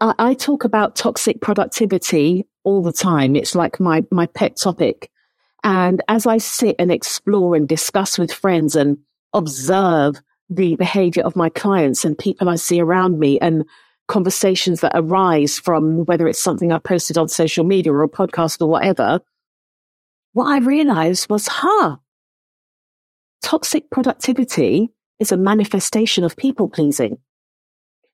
I 0.00 0.32
talk 0.32 0.64
about 0.64 0.96
toxic 0.96 1.42
productivity 1.42 2.46
all 2.64 2.82
the 2.82 2.92
time. 2.92 3.36
It's 3.36 3.54
like 3.54 3.78
my, 3.78 4.02
my 4.10 4.24
pet 4.24 4.56
topic. 4.56 5.10
And 5.62 6.02
as 6.08 6.26
I 6.26 6.38
sit 6.38 6.76
and 6.78 6.90
explore 6.90 7.56
and 7.56 7.68
discuss 7.68 8.16
with 8.16 8.32
friends 8.32 8.74
and 8.74 8.96
observe 9.34 10.16
the 10.48 10.76
behavior 10.76 11.24
of 11.24 11.36
my 11.36 11.50
clients 11.50 12.06
and 12.06 12.16
people 12.16 12.48
I 12.48 12.56
see 12.56 12.80
around 12.80 13.18
me 13.18 13.38
and 13.38 13.66
conversations 14.08 14.80
that 14.80 14.92
arise 14.94 15.58
from 15.58 16.04
whether 16.06 16.26
it's 16.26 16.42
something 16.42 16.72
I 16.72 16.78
posted 16.78 17.16
on 17.18 17.28
social 17.28 17.64
media 17.64 17.92
or 17.92 18.02
a 18.02 18.08
podcast 18.08 18.60
or 18.60 18.66
whatever, 18.68 19.20
what 20.32 20.46
I 20.46 20.58
realized 20.58 21.30
was, 21.30 21.46
huh, 21.48 21.96
toxic 23.42 23.90
productivity 23.90 24.90
is 25.20 25.32
a 25.32 25.36
manifestation 25.36 26.24
of 26.24 26.36
people 26.36 26.68
pleasing. 26.68 27.18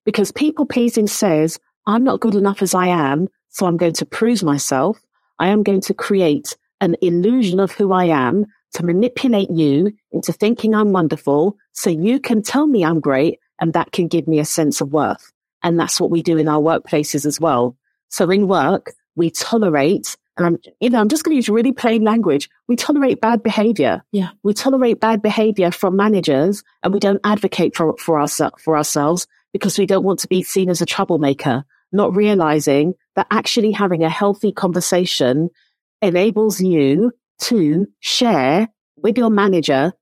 because 0.05 0.33
people 0.33 0.67
pleasing 0.67 1.07
says, 1.07 1.59
I'm 1.87 2.05
not 2.05 2.21
good 2.21 2.35
enough 2.35 2.63
as 2.63 2.75
I 2.75 2.89
am. 2.89 3.29
So 3.51 3.67
I'm 3.67 3.77
going 3.77 3.95
to 3.95 4.07
prove 4.07 4.43
myself. 4.43 5.01
I 5.39 5.49
am 5.49 5.63
going 5.63 5.81
to 5.83 5.95
create 5.95 6.57
an 6.81 6.97
illusion 7.03 7.61
of 7.61 7.73
who 7.73 7.93
I 7.93 8.07
am 8.07 8.47
to 8.75 8.85
manipulate 8.85 9.51
you 9.51 9.93
into 10.13 10.33
thinking 10.33 10.75
I'm 10.75 10.93
wonderful 10.93 11.57
so 11.73 11.91
you 11.91 12.21
can 12.21 12.43
tell 12.43 12.67
me 12.67 12.85
I'm 12.85 13.01
great 13.01 13.39
and 13.61 13.73
that 13.73 13.93
can 13.93 14.09
give 14.09 14.27
me 14.29 14.41
a 14.41 14.45
sense 14.45 14.81
of 14.81 14.93
worth. 14.93 15.33
And 15.65 15.81
that's 15.81 16.01
what 16.01 16.11
we 16.11 16.23
do 16.23 16.37
in 16.37 16.47
our 16.47 16.61
workplaces 16.61 17.27
as 17.27 17.41
well. 17.41 17.77
So 18.11 18.31
in 18.31 18.47
work, 18.47 18.93
we 19.17 19.31
tolerate, 19.31 20.17
and 20.37 20.47
I'm, 20.47 20.59
you 20.79 20.91
know, 20.91 21.01
I'm 21.01 21.09
just 21.09 21.25
going 21.25 21.33
to 21.33 21.37
use 21.37 21.49
really 21.49 21.73
plain 21.73 22.05
language. 22.05 22.49
We 22.69 22.77
tolerate 22.77 23.21
bad 23.21 23.43
behavior. 23.43 24.05
Yeah. 24.13 24.31
We 24.45 24.55
tolerate 24.55 25.01
bad 25.01 25.23
behavior 25.23 25.73
from 25.73 25.97
managers 25.97 26.63
and 26.83 26.95
we 26.95 27.01
don't 27.01 27.21
advocate 27.25 27.75
for, 27.75 27.97
for, 27.97 28.21
our, 28.21 28.29
for 28.61 28.77
ourselves 28.77 29.27
because 29.53 29.79
we 29.79 29.87
don't 29.87 30.05
want 30.05 30.21
to 30.21 30.29
be 30.29 30.43
seen 30.43 30.69
as 30.69 30.83
a 30.83 30.87
troublemaker, 30.87 31.65
not 31.91 32.15
realizing 32.15 32.95
that 33.17 33.27
actually 33.31 33.73
having 33.73 34.05
a 34.05 34.09
healthy 34.11 34.53
conversation 34.53 35.49
enables 36.03 36.61
you 36.61 37.13
to 37.39 37.87
share 38.01 38.69
with 38.97 39.17
your 39.17 39.31
manager, 39.31 39.93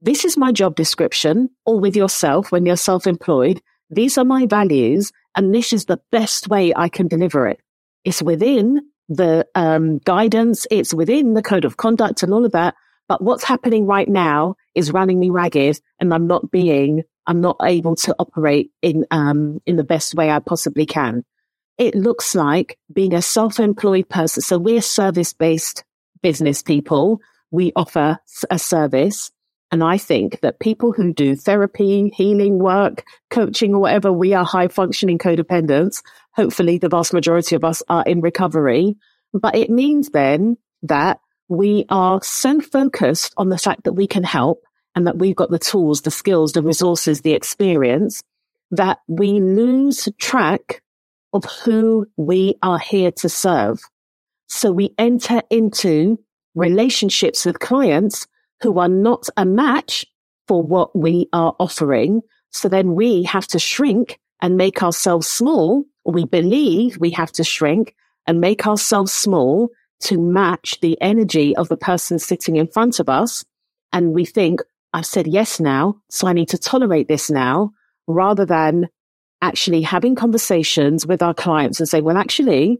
this 0.00 0.24
is 0.24 0.36
my 0.36 0.52
job 0.52 0.74
description, 0.74 1.50
or 1.64 1.78
with 1.78 1.94
yourself 1.94 2.50
when 2.50 2.66
you're 2.66 2.76
self 2.76 3.06
employed. 3.06 3.60
These 3.92 4.16
are 4.16 4.24
my 4.24 4.46
values, 4.46 5.12
and 5.36 5.54
this 5.54 5.72
is 5.72 5.84
the 5.84 6.00
best 6.10 6.48
way 6.48 6.72
I 6.74 6.88
can 6.88 7.08
deliver 7.08 7.46
it. 7.46 7.60
It's 8.04 8.22
within 8.22 8.80
the 9.08 9.46
um, 9.54 9.98
guidance, 9.98 10.66
it's 10.70 10.94
within 10.94 11.34
the 11.34 11.42
code 11.42 11.66
of 11.66 11.76
conduct 11.76 12.22
and 12.22 12.32
all 12.32 12.44
of 12.44 12.52
that. 12.52 12.74
But 13.08 13.22
what's 13.22 13.44
happening 13.44 13.84
right 13.86 14.08
now 14.08 14.56
is 14.74 14.92
running 14.92 15.20
me 15.20 15.28
ragged, 15.28 15.80
and 16.00 16.14
I'm 16.14 16.26
not 16.26 16.50
being, 16.50 17.02
I'm 17.26 17.42
not 17.42 17.56
able 17.62 17.94
to 17.96 18.16
operate 18.18 18.70
in 18.80 19.04
um, 19.10 19.60
in 19.66 19.76
the 19.76 19.84
best 19.84 20.14
way 20.14 20.30
I 20.30 20.38
possibly 20.38 20.86
can. 20.86 21.24
It 21.76 21.94
looks 21.94 22.34
like 22.34 22.78
being 22.92 23.12
a 23.12 23.20
self-employed 23.20 24.08
person. 24.08 24.42
So 24.42 24.58
we're 24.58 24.80
service-based 24.80 25.84
business 26.22 26.62
people. 26.62 27.20
We 27.50 27.72
offer 27.76 28.18
a 28.50 28.58
service. 28.58 29.30
And 29.72 29.82
I 29.82 29.96
think 29.96 30.40
that 30.42 30.60
people 30.60 30.92
who 30.92 31.14
do 31.14 31.34
therapy, 31.34 32.12
healing 32.14 32.58
work, 32.58 33.04
coaching, 33.30 33.74
or 33.74 33.80
whatever, 33.80 34.12
we 34.12 34.34
are 34.34 34.44
high 34.44 34.68
functioning 34.68 35.16
codependents. 35.16 36.02
Hopefully 36.34 36.76
the 36.76 36.90
vast 36.90 37.14
majority 37.14 37.56
of 37.56 37.64
us 37.64 37.82
are 37.88 38.04
in 38.04 38.20
recovery. 38.20 38.96
But 39.32 39.56
it 39.56 39.70
means 39.70 40.10
then 40.10 40.58
that 40.82 41.20
we 41.48 41.86
are 41.88 42.22
so 42.22 42.60
focused 42.60 43.32
on 43.38 43.48
the 43.48 43.56
fact 43.56 43.84
that 43.84 43.94
we 43.94 44.06
can 44.06 44.24
help 44.24 44.62
and 44.94 45.06
that 45.06 45.18
we've 45.18 45.34
got 45.34 45.50
the 45.50 45.58
tools, 45.58 46.02
the 46.02 46.10
skills, 46.10 46.52
the 46.52 46.62
resources, 46.62 47.22
the 47.22 47.32
experience 47.32 48.22
that 48.72 48.98
we 49.08 49.40
lose 49.40 50.06
track 50.18 50.82
of 51.32 51.44
who 51.64 52.06
we 52.18 52.56
are 52.62 52.78
here 52.78 53.10
to 53.10 53.28
serve. 53.30 53.80
So 54.48 54.70
we 54.70 54.94
enter 54.98 55.40
into 55.48 56.18
relationships 56.54 57.46
with 57.46 57.58
clients 57.58 58.26
who 58.62 58.78
are 58.78 58.88
not 58.88 59.28
a 59.36 59.44
match 59.44 60.04
for 60.48 60.62
what 60.62 60.96
we 60.96 61.28
are 61.32 61.54
offering. 61.58 62.20
So 62.50 62.68
then 62.68 62.94
we 62.94 63.24
have 63.24 63.46
to 63.48 63.58
shrink 63.58 64.18
and 64.40 64.56
make 64.56 64.82
ourselves 64.82 65.26
small. 65.26 65.84
We 66.04 66.24
believe 66.24 66.98
we 66.98 67.10
have 67.10 67.32
to 67.32 67.44
shrink 67.44 67.94
and 68.26 68.40
make 68.40 68.66
ourselves 68.66 69.12
small 69.12 69.70
to 70.00 70.20
match 70.20 70.80
the 70.80 71.00
energy 71.00 71.56
of 71.56 71.68
the 71.68 71.76
person 71.76 72.18
sitting 72.18 72.56
in 72.56 72.66
front 72.66 72.98
of 72.98 73.08
us. 73.08 73.44
And 73.92 74.12
we 74.12 74.24
think, 74.24 74.60
I've 74.92 75.06
said 75.06 75.26
yes 75.26 75.60
now, 75.60 75.96
so 76.10 76.26
I 76.26 76.32
need 76.32 76.48
to 76.50 76.58
tolerate 76.58 77.08
this 77.08 77.30
now, 77.30 77.72
rather 78.06 78.44
than 78.44 78.88
actually 79.40 79.82
having 79.82 80.14
conversations 80.14 81.06
with 81.06 81.22
our 81.22 81.34
clients 81.34 81.80
and 81.80 81.88
say, 81.88 82.00
well, 82.00 82.16
actually, 82.16 82.78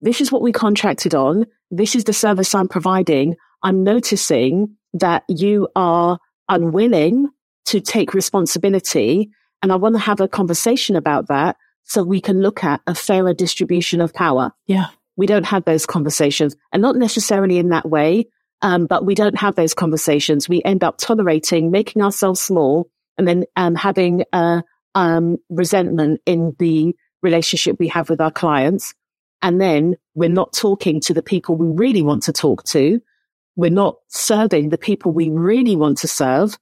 this 0.00 0.20
is 0.20 0.30
what 0.30 0.42
we 0.42 0.52
contracted 0.52 1.14
on. 1.14 1.46
This 1.70 1.94
is 1.94 2.04
the 2.04 2.12
service 2.12 2.54
I'm 2.54 2.68
providing. 2.68 3.36
I'm 3.62 3.82
noticing 3.82 4.76
that 4.94 5.24
you 5.28 5.68
are 5.76 6.18
unwilling 6.48 7.28
to 7.66 7.80
take 7.80 8.14
responsibility. 8.14 9.30
And 9.62 9.72
I 9.72 9.76
want 9.76 9.94
to 9.94 10.00
have 10.00 10.20
a 10.20 10.28
conversation 10.28 10.96
about 10.96 11.28
that 11.28 11.56
so 11.84 12.02
we 12.02 12.20
can 12.20 12.40
look 12.40 12.64
at 12.64 12.80
a 12.86 12.94
fairer 12.94 13.34
distribution 13.34 14.00
of 14.00 14.14
power. 14.14 14.52
Yeah. 14.66 14.86
We 15.16 15.26
don't 15.26 15.46
have 15.46 15.64
those 15.64 15.86
conversations 15.86 16.56
and 16.72 16.82
not 16.82 16.96
necessarily 16.96 17.58
in 17.58 17.68
that 17.68 17.88
way. 17.88 18.26
Um, 18.62 18.86
but 18.86 19.04
we 19.04 19.14
don't 19.14 19.38
have 19.38 19.56
those 19.56 19.74
conversations. 19.74 20.48
We 20.48 20.62
end 20.62 20.82
up 20.82 20.96
tolerating, 20.96 21.70
making 21.70 22.02
ourselves 22.02 22.40
small 22.40 22.88
and 23.18 23.28
then 23.28 23.44
um, 23.56 23.74
having 23.74 24.24
uh, 24.32 24.62
um, 24.94 25.36
resentment 25.50 26.22
in 26.24 26.56
the 26.58 26.96
relationship 27.22 27.76
we 27.78 27.88
have 27.88 28.08
with 28.08 28.20
our 28.20 28.30
clients. 28.30 28.94
And 29.42 29.60
then 29.60 29.96
we're 30.14 30.30
not 30.30 30.54
talking 30.54 31.00
to 31.00 31.12
the 31.12 31.22
people 31.22 31.56
we 31.56 31.66
really 31.66 32.00
want 32.00 32.22
to 32.24 32.32
talk 32.32 32.64
to. 32.64 33.00
We're 33.56 33.70
not 33.70 33.96
serving 34.08 34.70
the 34.70 34.78
people 34.78 35.12
we 35.12 35.30
really 35.30 35.76
want 35.76 35.98
to 35.98 36.08
serve. 36.08 36.58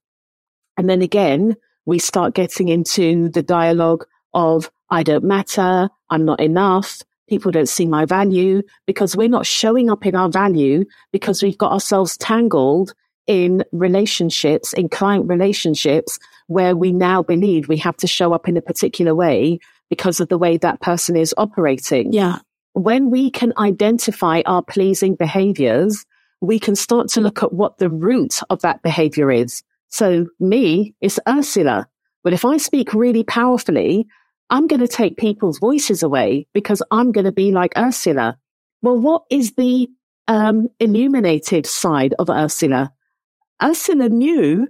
And 0.76 0.88
then 0.88 1.02
again, 1.02 1.57
we 1.87 1.98
start 1.98 2.35
getting 2.35 2.68
into 2.68 3.28
the 3.28 3.42
dialogue 3.42 4.05
of, 4.35 4.70
I 4.90 5.02
don't 5.02 5.24
matter. 5.24 5.88
I'm 6.11 6.24
not 6.24 6.40
enough. 6.40 7.02
People 7.28 7.50
don't 7.50 7.68
see 7.68 7.87
my 7.87 8.05
value 8.05 8.62
because 8.87 9.16
we're 9.16 9.28
not 9.28 9.46
showing 9.46 9.90
up 9.90 10.05
in 10.05 10.14
our 10.14 10.28
value 10.28 10.85
because 11.12 11.42
we've 11.42 11.59
got 11.59 11.72
ourselves 11.72 12.16
tangled 12.18 12.94
in 13.26 13.64
relationships, 13.72 14.72
in 14.72 14.88
client 14.88 15.28
relationships 15.28 16.18
where 16.48 16.76
we 16.76 16.92
now 16.92 17.22
believe 17.22 17.68
we 17.68 17.76
have 17.78 17.96
to 17.96 18.07
show 18.07 18.33
up 18.33 18.48
in 18.48 18.57
a 18.57 18.62
particular 18.62 19.14
way 19.14 19.59
because 19.88 20.20
of 20.20 20.28
the 20.28 20.38
way 20.38 20.57
that 20.57 20.81
person 20.81 21.16
is 21.16 21.35
operating. 21.38 22.12
Yeah 22.12 22.38
when 22.74 23.11
we 23.11 23.31
can 23.31 23.52
identify 23.59 24.42
our 24.46 24.62
pleasing 24.62 25.14
behaviors, 25.14 26.05
we 26.42 26.59
can 26.59 26.74
start 26.74 27.09
to 27.09 27.20
look 27.20 27.42
at 27.42 27.52
what 27.52 27.78
the 27.78 27.88
root 27.88 28.40
of 28.50 28.61
that 28.61 28.83
behavior 28.83 29.31
is. 29.31 29.62
So 29.88 30.26
me 30.40 30.94
is 31.00 31.20
Ursula. 31.26 31.87
But 32.24 32.33
if 32.33 32.44
I 32.44 32.57
speak 32.57 32.92
really 32.92 33.22
powerfully, 33.22 34.07
I'm 34.50 34.66
going 34.66 34.81
to 34.81 34.88
take 34.88 35.16
people's 35.16 35.59
voices 35.59 36.02
away 36.02 36.48
because 36.52 36.83
I'm 36.90 37.12
going 37.12 37.26
to 37.26 37.33
be 37.33 37.52
like 37.52 37.72
Ursula. 37.78 38.37
Well, 38.83 38.98
what 38.98 39.22
is 39.31 39.52
the 39.52 39.88
um, 40.26 40.68
illuminated 40.81 41.64
side 41.64 42.14
of 42.18 42.28
Ursula? 42.28 42.92
Ursula 43.62 44.09
knew 44.09 44.66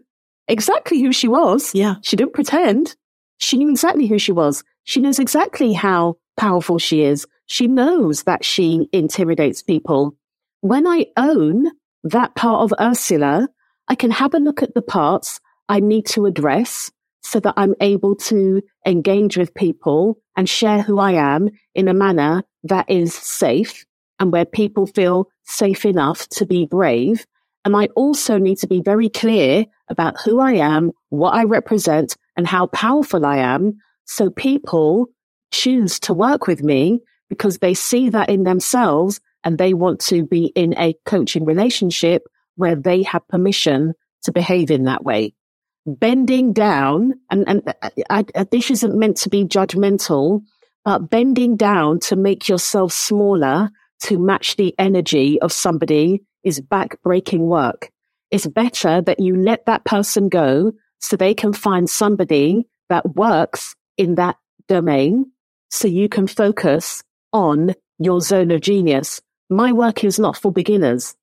exactly 0.48 1.00
who 1.00 1.10
she 1.10 1.26
was. 1.26 1.74
Yeah. 1.74 1.96
She 2.02 2.16
didn't 2.16 2.34
pretend. 2.34 2.96
She 3.38 3.56
knew 3.56 3.70
exactly 3.70 4.06
who 4.06 4.18
she 4.18 4.32
was. 4.32 4.62
She 4.84 5.00
knows 5.00 5.18
exactly 5.18 5.72
how 5.72 6.18
powerful 6.36 6.78
she 6.78 7.02
is. 7.02 7.26
She 7.46 7.66
knows 7.66 8.24
that 8.24 8.44
she 8.44 8.88
intimidates 8.92 9.62
people. 9.62 10.16
When 10.62 10.86
I 10.86 11.06
own 11.16 11.72
that 12.04 12.36
part 12.36 12.62
of 12.62 12.78
Ursula, 12.80 13.48
I 13.88 13.96
can 13.96 14.12
have 14.12 14.32
a 14.32 14.38
look 14.38 14.62
at 14.62 14.74
the 14.74 14.80
parts 14.80 15.40
I 15.68 15.80
need 15.80 16.06
to 16.10 16.24
address 16.24 16.88
so 17.20 17.40
that 17.40 17.54
I'm 17.56 17.74
able 17.80 18.14
to 18.30 18.62
engage 18.86 19.36
with 19.36 19.54
people 19.54 20.20
and 20.36 20.48
share 20.48 20.80
who 20.80 21.00
I 21.00 21.14
am 21.14 21.50
in 21.74 21.88
a 21.88 21.94
manner 21.94 22.44
that 22.62 22.88
is 22.88 23.12
safe 23.12 23.84
and 24.20 24.30
where 24.30 24.44
people 24.44 24.86
feel 24.86 25.28
safe 25.42 25.84
enough 25.84 26.28
to 26.28 26.46
be 26.46 26.64
brave. 26.64 27.26
And 27.64 27.76
I 27.76 27.86
also 27.96 28.38
need 28.38 28.58
to 28.58 28.68
be 28.68 28.80
very 28.80 29.08
clear 29.08 29.66
about 29.88 30.20
who 30.20 30.38
I 30.38 30.52
am, 30.52 30.92
what 31.08 31.34
I 31.34 31.42
represent, 31.42 32.16
and 32.36 32.46
how 32.46 32.66
powerful 32.66 33.26
I 33.26 33.38
am. 33.38 33.78
So 34.04 34.30
people 34.30 35.08
choose 35.50 35.98
to 36.00 36.14
work 36.14 36.46
with 36.46 36.62
me 36.62 37.00
because 37.28 37.58
they 37.58 37.74
see 37.74 38.10
that 38.10 38.30
in 38.30 38.44
themselves 38.44 39.20
and 39.44 39.58
they 39.58 39.74
want 39.74 40.00
to 40.00 40.24
be 40.24 40.46
in 40.46 40.76
a 40.78 40.94
coaching 41.04 41.44
relationship 41.44 42.22
where 42.56 42.76
they 42.76 43.02
have 43.02 43.26
permission 43.28 43.94
to 44.22 44.32
behave 44.32 44.70
in 44.70 44.84
that 44.84 45.04
way. 45.04 45.34
Bending 45.84 46.52
down, 46.52 47.14
and, 47.30 47.48
and 47.48 47.68
uh, 47.68 47.90
I, 48.08 48.24
I, 48.34 48.44
this 48.44 48.70
isn't 48.70 48.98
meant 48.98 49.16
to 49.18 49.28
be 49.28 49.44
judgmental, 49.44 50.42
but 50.84 51.10
bending 51.10 51.56
down 51.56 51.98
to 52.00 52.16
make 52.16 52.48
yourself 52.48 52.92
smaller 52.92 53.70
to 54.02 54.18
match 54.18 54.56
the 54.56 54.74
energy 54.78 55.40
of 55.40 55.52
somebody 55.52 56.22
is 56.44 56.60
back-breaking 56.60 57.46
work. 57.46 57.90
It's 58.30 58.46
better 58.46 59.00
that 59.02 59.20
you 59.20 59.36
let 59.36 59.66
that 59.66 59.84
person 59.84 60.28
go 60.28 60.72
so 61.00 61.16
they 61.16 61.34
can 61.34 61.52
find 61.52 61.88
somebody 61.90 62.66
that 62.88 63.14
works 63.16 63.74
in 63.96 64.16
that 64.16 64.36
domain 64.68 65.32
so 65.70 65.88
you 65.88 66.08
can 66.08 66.26
focus 66.26 67.02
on 67.32 67.74
your 67.98 68.20
zone 68.20 68.50
of 68.50 68.60
genius. 68.60 69.20
My 69.52 69.70
work 69.70 70.02
is 70.02 70.18
not 70.18 70.38
for 70.38 70.50
beginners. 70.50 71.14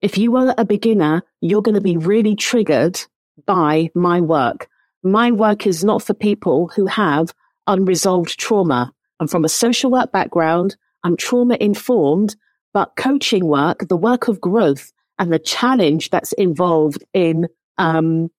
If 0.00 0.16
you 0.16 0.34
are 0.36 0.54
a 0.56 0.64
beginner, 0.64 1.22
you're 1.42 1.60
going 1.60 1.74
to 1.74 1.82
be 1.82 1.98
really 1.98 2.34
triggered 2.34 2.98
by 3.44 3.90
my 3.94 4.22
work. 4.22 4.68
My 5.02 5.30
work 5.30 5.66
is 5.66 5.84
not 5.84 6.02
for 6.02 6.14
people 6.14 6.68
who 6.68 6.86
have 6.86 7.34
unresolved 7.66 8.38
trauma. 8.38 8.94
I'm 9.20 9.28
from 9.28 9.44
a 9.44 9.50
social 9.50 9.90
work 9.90 10.10
background. 10.10 10.76
I'm 11.04 11.18
trauma 11.18 11.58
informed, 11.60 12.34
but 12.72 12.96
coaching 12.96 13.44
work, 13.44 13.86
the 13.88 13.96
work 13.98 14.28
of 14.28 14.40
growth 14.40 14.90
and 15.18 15.30
the 15.30 15.38
challenge 15.38 16.08
that's 16.08 16.32
involved 16.32 17.04
in 17.12 17.46
um, 17.76 18.30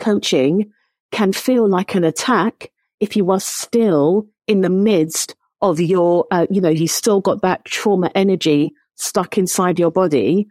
coaching 0.00 0.70
can 1.12 1.32
feel 1.32 1.66
like 1.66 1.94
an 1.94 2.04
attack 2.04 2.70
if 3.00 3.16
you 3.16 3.30
are 3.30 3.40
still 3.40 4.26
in 4.46 4.60
the 4.60 4.68
midst 4.68 5.34
of 5.62 5.80
your, 5.80 6.26
uh, 6.30 6.46
you 6.50 6.60
know, 6.60 6.68
you 6.68 6.88
still 6.88 7.20
got 7.20 7.42
that 7.42 7.64
trauma 7.64 8.10
energy 8.14 8.72
stuck 8.96 9.38
inside 9.38 9.78
your 9.78 9.90
body, 9.90 10.46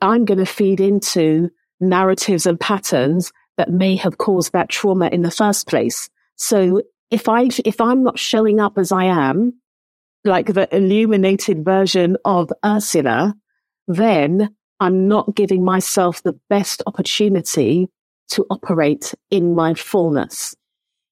I'm 0.00 0.24
going 0.24 0.38
to 0.38 0.46
feed 0.46 0.80
into 0.80 1.50
narratives 1.80 2.46
and 2.46 2.60
patterns 2.60 3.32
that 3.56 3.70
may 3.70 3.96
have 3.96 4.18
caused 4.18 4.52
that 4.52 4.68
trauma 4.68 5.08
in 5.08 5.22
the 5.22 5.30
first 5.30 5.66
place. 5.66 6.10
So 6.36 6.82
if 7.10 7.28
I, 7.28 7.48
if 7.64 7.80
I'm 7.80 8.02
not 8.02 8.18
showing 8.18 8.60
up 8.60 8.78
as 8.78 8.92
I 8.92 9.04
am, 9.04 9.54
like 10.24 10.46
the 10.52 10.74
illuminated 10.74 11.64
version 11.64 12.16
of 12.24 12.50
Ursula, 12.64 13.34
then 13.88 14.54
I'm 14.78 15.08
not 15.08 15.34
giving 15.34 15.64
myself 15.64 16.22
the 16.22 16.38
best 16.48 16.82
opportunity 16.86 17.88
to 18.30 18.46
operate 18.50 19.14
in 19.30 19.54
my 19.54 19.74
fullness. 19.74 20.54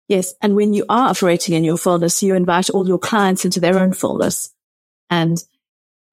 Yes. 0.08 0.34
And 0.40 0.56
when 0.56 0.72
you 0.72 0.84
are 0.88 1.10
operating 1.10 1.54
in 1.54 1.64
your 1.64 1.76
fullness, 1.76 2.22
you 2.22 2.34
invite 2.34 2.70
all 2.70 2.88
your 2.88 2.98
clients 2.98 3.44
into 3.44 3.60
their 3.60 3.78
own 3.78 3.92
fullness. 3.92 4.52
And 5.10 5.42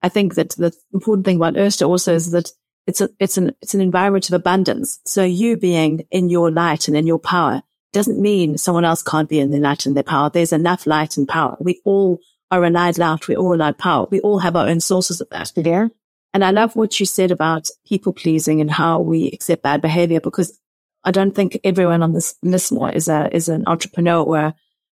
I 0.03 0.09
think 0.09 0.35
that 0.35 0.49
the 0.51 0.73
important 0.93 1.25
thing 1.25 1.37
about 1.37 1.57
Ursula 1.57 1.89
also 1.89 2.13
is 2.13 2.31
that 2.31 2.51
it's 2.87 3.01
a, 3.01 3.09
it's 3.19 3.37
an, 3.37 3.55
it's 3.61 3.73
an 3.73 3.81
environment 3.81 4.29
of 4.29 4.33
abundance. 4.33 4.99
So 5.05 5.23
you 5.23 5.57
being 5.57 6.05
in 6.11 6.29
your 6.29 6.51
light 6.51 6.87
and 6.87 6.95
in 6.95 7.07
your 7.07 7.19
power 7.19 7.63
doesn't 7.93 8.21
mean 8.21 8.57
someone 8.57 8.85
else 8.85 9.01
can't 9.01 9.29
be 9.29 9.39
in 9.39 9.51
their 9.51 9.61
light 9.61 9.85
and 9.85 9.95
their 9.95 10.03
power. 10.03 10.29
There's 10.29 10.53
enough 10.53 10.85
light 10.85 11.15
and 11.17 11.27
power. 11.27 11.55
We 11.59 11.81
all 11.85 12.19
are 12.51 12.63
allowed 12.63 12.97
light. 12.97 13.27
We 13.27 13.37
all 13.37 13.55
allowed 13.55 13.77
power. 13.77 14.07
We 14.11 14.19
all 14.19 14.39
have 14.39 14.55
our 14.55 14.67
own 14.67 14.81
sources 14.81 15.21
of 15.21 15.29
that. 15.29 15.51
Yeah. 15.55 15.87
And 16.33 16.43
I 16.43 16.51
love 16.51 16.75
what 16.75 16.99
you 16.99 17.05
said 17.05 17.31
about 17.31 17.69
people 17.87 18.11
pleasing 18.11 18.59
and 18.59 18.69
how 18.69 18.99
we 18.99 19.29
accept 19.29 19.63
bad 19.63 19.81
behavior 19.81 20.19
because 20.19 20.59
I 21.05 21.11
don't 21.11 21.33
think 21.35 21.59
everyone 21.63 22.03
on 22.03 22.13
this 22.13 22.35
listener 22.41 22.91
is 22.91 23.07
a, 23.07 23.29
is 23.33 23.47
an 23.47 23.63
entrepreneur 23.67 24.21
or, 24.23 24.53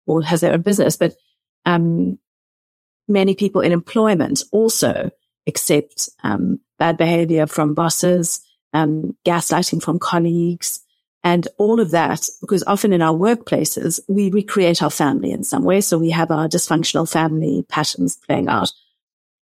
or 0.08 0.24
has 0.24 0.42
their 0.42 0.54
own 0.54 0.62
business, 0.62 0.98
but, 0.98 1.14
um, 1.66 2.20
many 3.08 3.36
people 3.36 3.62
in 3.62 3.72
employment 3.72 4.44
also 4.52 5.12
accept, 5.48 6.10
um, 6.24 6.60
bad 6.78 6.98
behavior 6.98 7.48
from 7.48 7.74
bosses, 7.74 8.42
um, 8.74 9.16
gaslighting 9.26 9.82
from 9.82 10.00
colleagues, 10.00 10.82
and 11.24 11.48
all 11.58 11.80
of 11.80 11.92
that, 11.92 12.28
because 12.40 12.64
often 12.66 12.94
in 12.94 13.02
our 13.02 13.14
workplaces, 13.14 14.00
we 14.08 14.32
recreate 14.32 14.82
our 14.82 14.90
family 14.90 15.32
in 15.32 15.44
some 15.44 15.64
way. 15.64 15.82
So 15.82 15.98
we 15.98 16.12
have 16.12 16.32
our 16.32 16.48
dysfunctional 16.48 17.12
family 17.12 17.66
patterns 17.68 18.16
playing 18.16 18.48
out. 18.48 18.72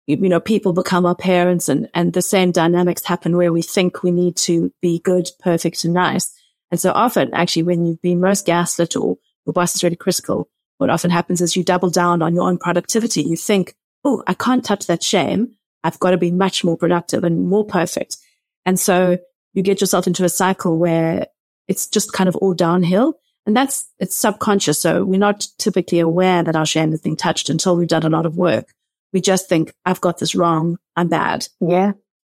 You, 0.05 0.17
you 0.17 0.29
know, 0.29 0.41
people 0.41 0.73
become 0.73 1.05
our 1.05 1.15
parents 1.15 1.69
and, 1.69 1.89
and 1.93 2.11
the 2.11 2.21
same 2.21 2.51
dynamics 2.51 3.05
happen 3.05 3.37
where 3.37 3.53
we 3.53 3.61
think 3.61 4.03
we 4.03 4.11
need 4.11 4.35
to 4.37 4.73
be 4.81 4.99
good, 4.99 5.29
perfect 5.39 5.85
and 5.85 5.93
nice. 5.93 6.33
And 6.73 6.79
so 6.79 6.91
often 6.91 7.31
actually 7.35 7.61
when 7.61 7.85
you've 7.85 8.01
been 8.01 8.19
most 8.19 8.47
gaslit 8.47 8.95
or 8.95 9.19
your 9.45 9.53
boss 9.53 9.75
is 9.75 9.83
really 9.83 9.95
critical, 9.95 10.49
what 10.79 10.89
often 10.89 11.11
happens 11.11 11.39
is 11.39 11.55
you 11.55 11.63
double 11.63 11.91
down 11.91 12.23
on 12.23 12.33
your 12.33 12.49
own 12.49 12.57
productivity. 12.57 13.21
You 13.21 13.37
think, 13.37 13.75
Oh, 14.03 14.23
I 14.25 14.33
can't 14.33 14.65
touch 14.65 14.87
that 14.87 15.03
shame. 15.03 15.51
I've 15.83 15.99
got 15.99 16.11
to 16.11 16.17
be 16.17 16.31
much 16.31 16.63
more 16.63 16.75
productive 16.75 17.23
and 17.23 17.47
more 17.47 17.63
perfect. 17.63 18.17
And 18.65 18.79
so 18.79 19.19
you 19.53 19.61
get 19.61 19.81
yourself 19.81 20.07
into 20.07 20.23
a 20.23 20.29
cycle 20.29 20.79
where 20.79 21.27
it's 21.67 21.85
just 21.85 22.11
kind 22.11 22.27
of 22.27 22.35
all 22.37 22.55
downhill. 22.55 23.19
And 23.45 23.55
that's, 23.55 23.87
it's 23.99 24.15
subconscious. 24.15 24.79
So 24.79 25.05
we're 25.05 25.19
not 25.19 25.45
typically 25.59 25.99
aware 25.99 26.41
that 26.41 26.55
our 26.55 26.65
shame 26.65 26.91
is 26.91 27.01
being 27.01 27.15
touched 27.15 27.51
until 27.51 27.77
we've 27.77 27.87
done 27.87 28.01
a 28.01 28.09
lot 28.09 28.25
of 28.25 28.35
work. 28.35 28.73
We 29.13 29.21
just 29.21 29.47
think, 29.47 29.75
I've 29.85 30.01
got 30.01 30.17
this 30.17 30.33
wrong. 30.33 30.79
I'm 30.95 31.07
bad. 31.07 31.47
Yeah. 31.61 31.91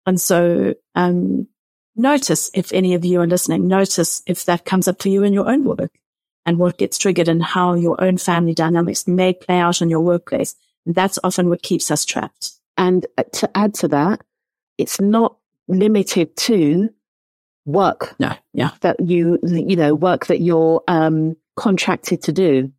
And 0.06 0.20
so, 0.20 0.74
um, 0.94 1.48
notice 1.96 2.50
if 2.54 2.72
any 2.74 2.94
of 2.94 3.06
you 3.06 3.22
are 3.22 3.28
listening, 3.28 3.68
notice 3.68 4.22
if 4.26 4.46
that 4.46 4.66
comes 4.66 4.88
up 4.88 5.02
for 5.02 5.10
you 5.10 5.24
in 5.24 5.34
your 5.34 5.50
own 5.50 5.64
work 5.64 5.92
and 6.46 6.58
what 6.58 6.78
gets 6.78 6.98
triggered 6.98 7.28
and 7.28 7.44
how 7.44 7.74
your 7.74 8.02
own 8.04 8.18
family 8.18 8.54
dynamics 8.54 9.08
may 9.08 9.34
play 9.34 9.60
out 9.60 9.82
in 9.82 9.90
your 9.90 10.02
workplace. 10.02 10.56
That's 10.86 11.18
often 11.24 11.50
what 11.50 11.64
keeps 11.64 11.90
us 11.90 12.06
trapped. 12.06 12.52
And 12.78 13.06
uh, 13.18 13.24
to 13.34 13.58
add 13.58 13.74
to 13.76 13.88
that, 13.90 14.22
it's 14.78 15.00
not 15.02 15.38
limited 15.68 16.36
to 16.38 16.90
work. 17.66 18.16
No, 18.20 18.34
yeah. 18.54 18.72
That 18.82 19.00
you, 19.00 19.40
you 19.44 19.76
know, 19.76 19.96
work 19.96 20.28
that 20.28 20.42
you're, 20.42 20.84
um, 20.88 21.36
contracted 21.56 22.22
to 22.24 22.32
do. 22.32 22.72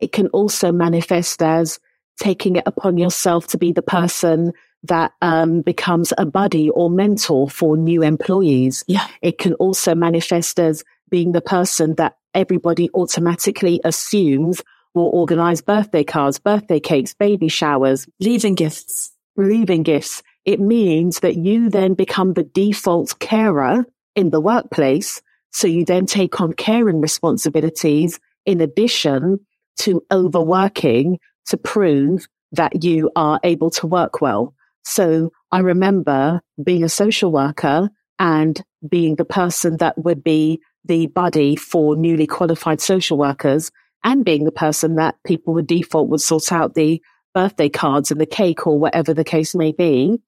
It 0.00 0.12
can 0.12 0.28
also 0.28 0.72
manifest 0.72 1.42
as 1.42 1.78
taking 2.18 2.56
it 2.56 2.64
upon 2.66 2.98
yourself 2.98 3.46
to 3.48 3.58
be 3.58 3.72
the 3.72 3.82
person 3.82 4.52
that 4.84 5.12
um, 5.22 5.62
becomes 5.62 6.12
a 6.18 6.26
buddy 6.26 6.70
or 6.70 6.90
mentor 6.90 7.48
for 7.48 7.76
new 7.76 8.02
employees. 8.02 8.84
Yeah. 8.86 9.06
It 9.20 9.38
can 9.38 9.54
also 9.54 9.94
manifest 9.94 10.58
as 10.58 10.84
being 11.10 11.32
the 11.32 11.40
person 11.40 11.94
that 11.96 12.16
everybody 12.34 12.90
automatically 12.94 13.80
assumes 13.84 14.62
will 14.94 15.10
organize 15.12 15.60
birthday 15.60 16.04
cards, 16.04 16.38
birthday 16.38 16.80
cakes, 16.80 17.14
baby 17.14 17.48
showers, 17.48 18.06
leaving 18.20 18.54
gifts, 18.54 19.12
leaving 19.36 19.82
gifts. 19.82 20.22
It 20.44 20.60
means 20.60 21.20
that 21.20 21.36
you 21.36 21.70
then 21.70 21.94
become 21.94 22.34
the 22.34 22.42
default 22.42 23.18
carer 23.20 23.86
in 24.16 24.30
the 24.30 24.40
workplace. 24.40 25.22
So 25.52 25.66
you 25.66 25.84
then 25.84 26.06
take 26.06 26.40
on 26.40 26.52
caring 26.54 27.00
responsibilities 27.00 28.18
in 28.44 28.60
addition 28.60 29.40
to 29.78 30.02
overworking 30.10 31.18
to 31.46 31.56
prove 31.56 32.26
that 32.52 32.84
you 32.84 33.10
are 33.16 33.40
able 33.44 33.70
to 33.70 33.86
work 33.86 34.20
well. 34.20 34.54
So 34.84 35.30
I 35.50 35.60
remember 35.60 36.40
being 36.62 36.84
a 36.84 36.88
social 36.88 37.30
worker 37.32 37.90
and 38.18 38.60
being 38.88 39.16
the 39.16 39.24
person 39.24 39.76
that 39.78 39.96
would 39.98 40.22
be 40.22 40.60
the 40.84 41.06
buddy 41.06 41.56
for 41.56 41.96
newly 41.96 42.26
qualified 42.26 42.80
social 42.80 43.16
workers 43.16 43.70
and 44.04 44.24
being 44.24 44.44
the 44.44 44.52
person 44.52 44.96
that 44.96 45.16
people 45.24 45.54
would 45.54 45.66
default 45.66 46.08
would 46.08 46.20
sort 46.20 46.52
out 46.52 46.74
the 46.74 47.00
birthday 47.34 47.68
cards 47.68 48.10
and 48.10 48.20
the 48.20 48.26
cake 48.26 48.66
or 48.66 48.78
whatever 48.78 49.14
the 49.14 49.24
case 49.24 49.54
may 49.54 49.72
be. 49.72 50.20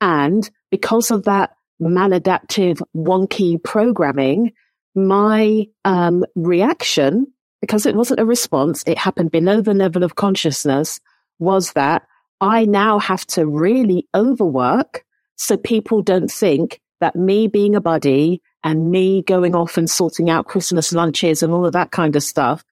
And 0.00 0.48
because 0.70 1.10
of 1.10 1.24
that 1.24 1.50
maladaptive, 1.80 2.82
wonky 2.94 3.62
programming, 3.62 4.52
my 4.94 5.66
um, 5.84 6.24
reaction, 6.34 7.26
because 7.60 7.86
it 7.86 7.94
wasn't 7.94 8.20
a 8.20 8.26
response, 8.26 8.82
it 8.86 8.98
happened 8.98 9.30
below 9.30 9.60
the 9.60 9.74
level 9.74 10.02
of 10.02 10.16
consciousness, 10.16 11.00
was 11.38 11.72
that 11.72 12.02
I 12.42 12.64
now 12.64 12.98
have 12.98 13.24
to 13.28 13.46
really 13.46 14.08
overwork 14.16 15.04
so 15.36 15.56
people 15.56 16.02
don't 16.02 16.30
think 16.30 16.80
that 17.00 17.14
me 17.14 17.46
being 17.46 17.76
a 17.76 17.80
buddy 17.80 18.42
and 18.64 18.90
me 18.90 19.22
going 19.22 19.54
off 19.54 19.78
and 19.78 19.88
sorting 19.88 20.28
out 20.28 20.48
Christmas 20.48 20.92
lunches 20.92 21.44
and 21.44 21.52
all 21.52 21.64
of 21.64 21.72
that 21.72 21.92
kind 21.92 22.16
of 22.16 22.22
stuff 22.22 22.64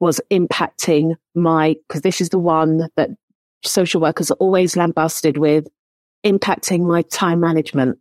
was 0.00 0.18
impacting 0.30 1.14
my, 1.34 1.76
because 1.86 2.00
this 2.00 2.22
is 2.22 2.30
the 2.30 2.38
one 2.38 2.88
that 2.96 3.10
social 3.62 4.00
workers 4.00 4.30
are 4.30 4.36
always 4.40 4.76
lambasted 4.76 5.36
with, 5.36 5.68
impacting 6.24 6.86
my 6.86 7.02
time 7.02 7.40
management. 7.40 7.98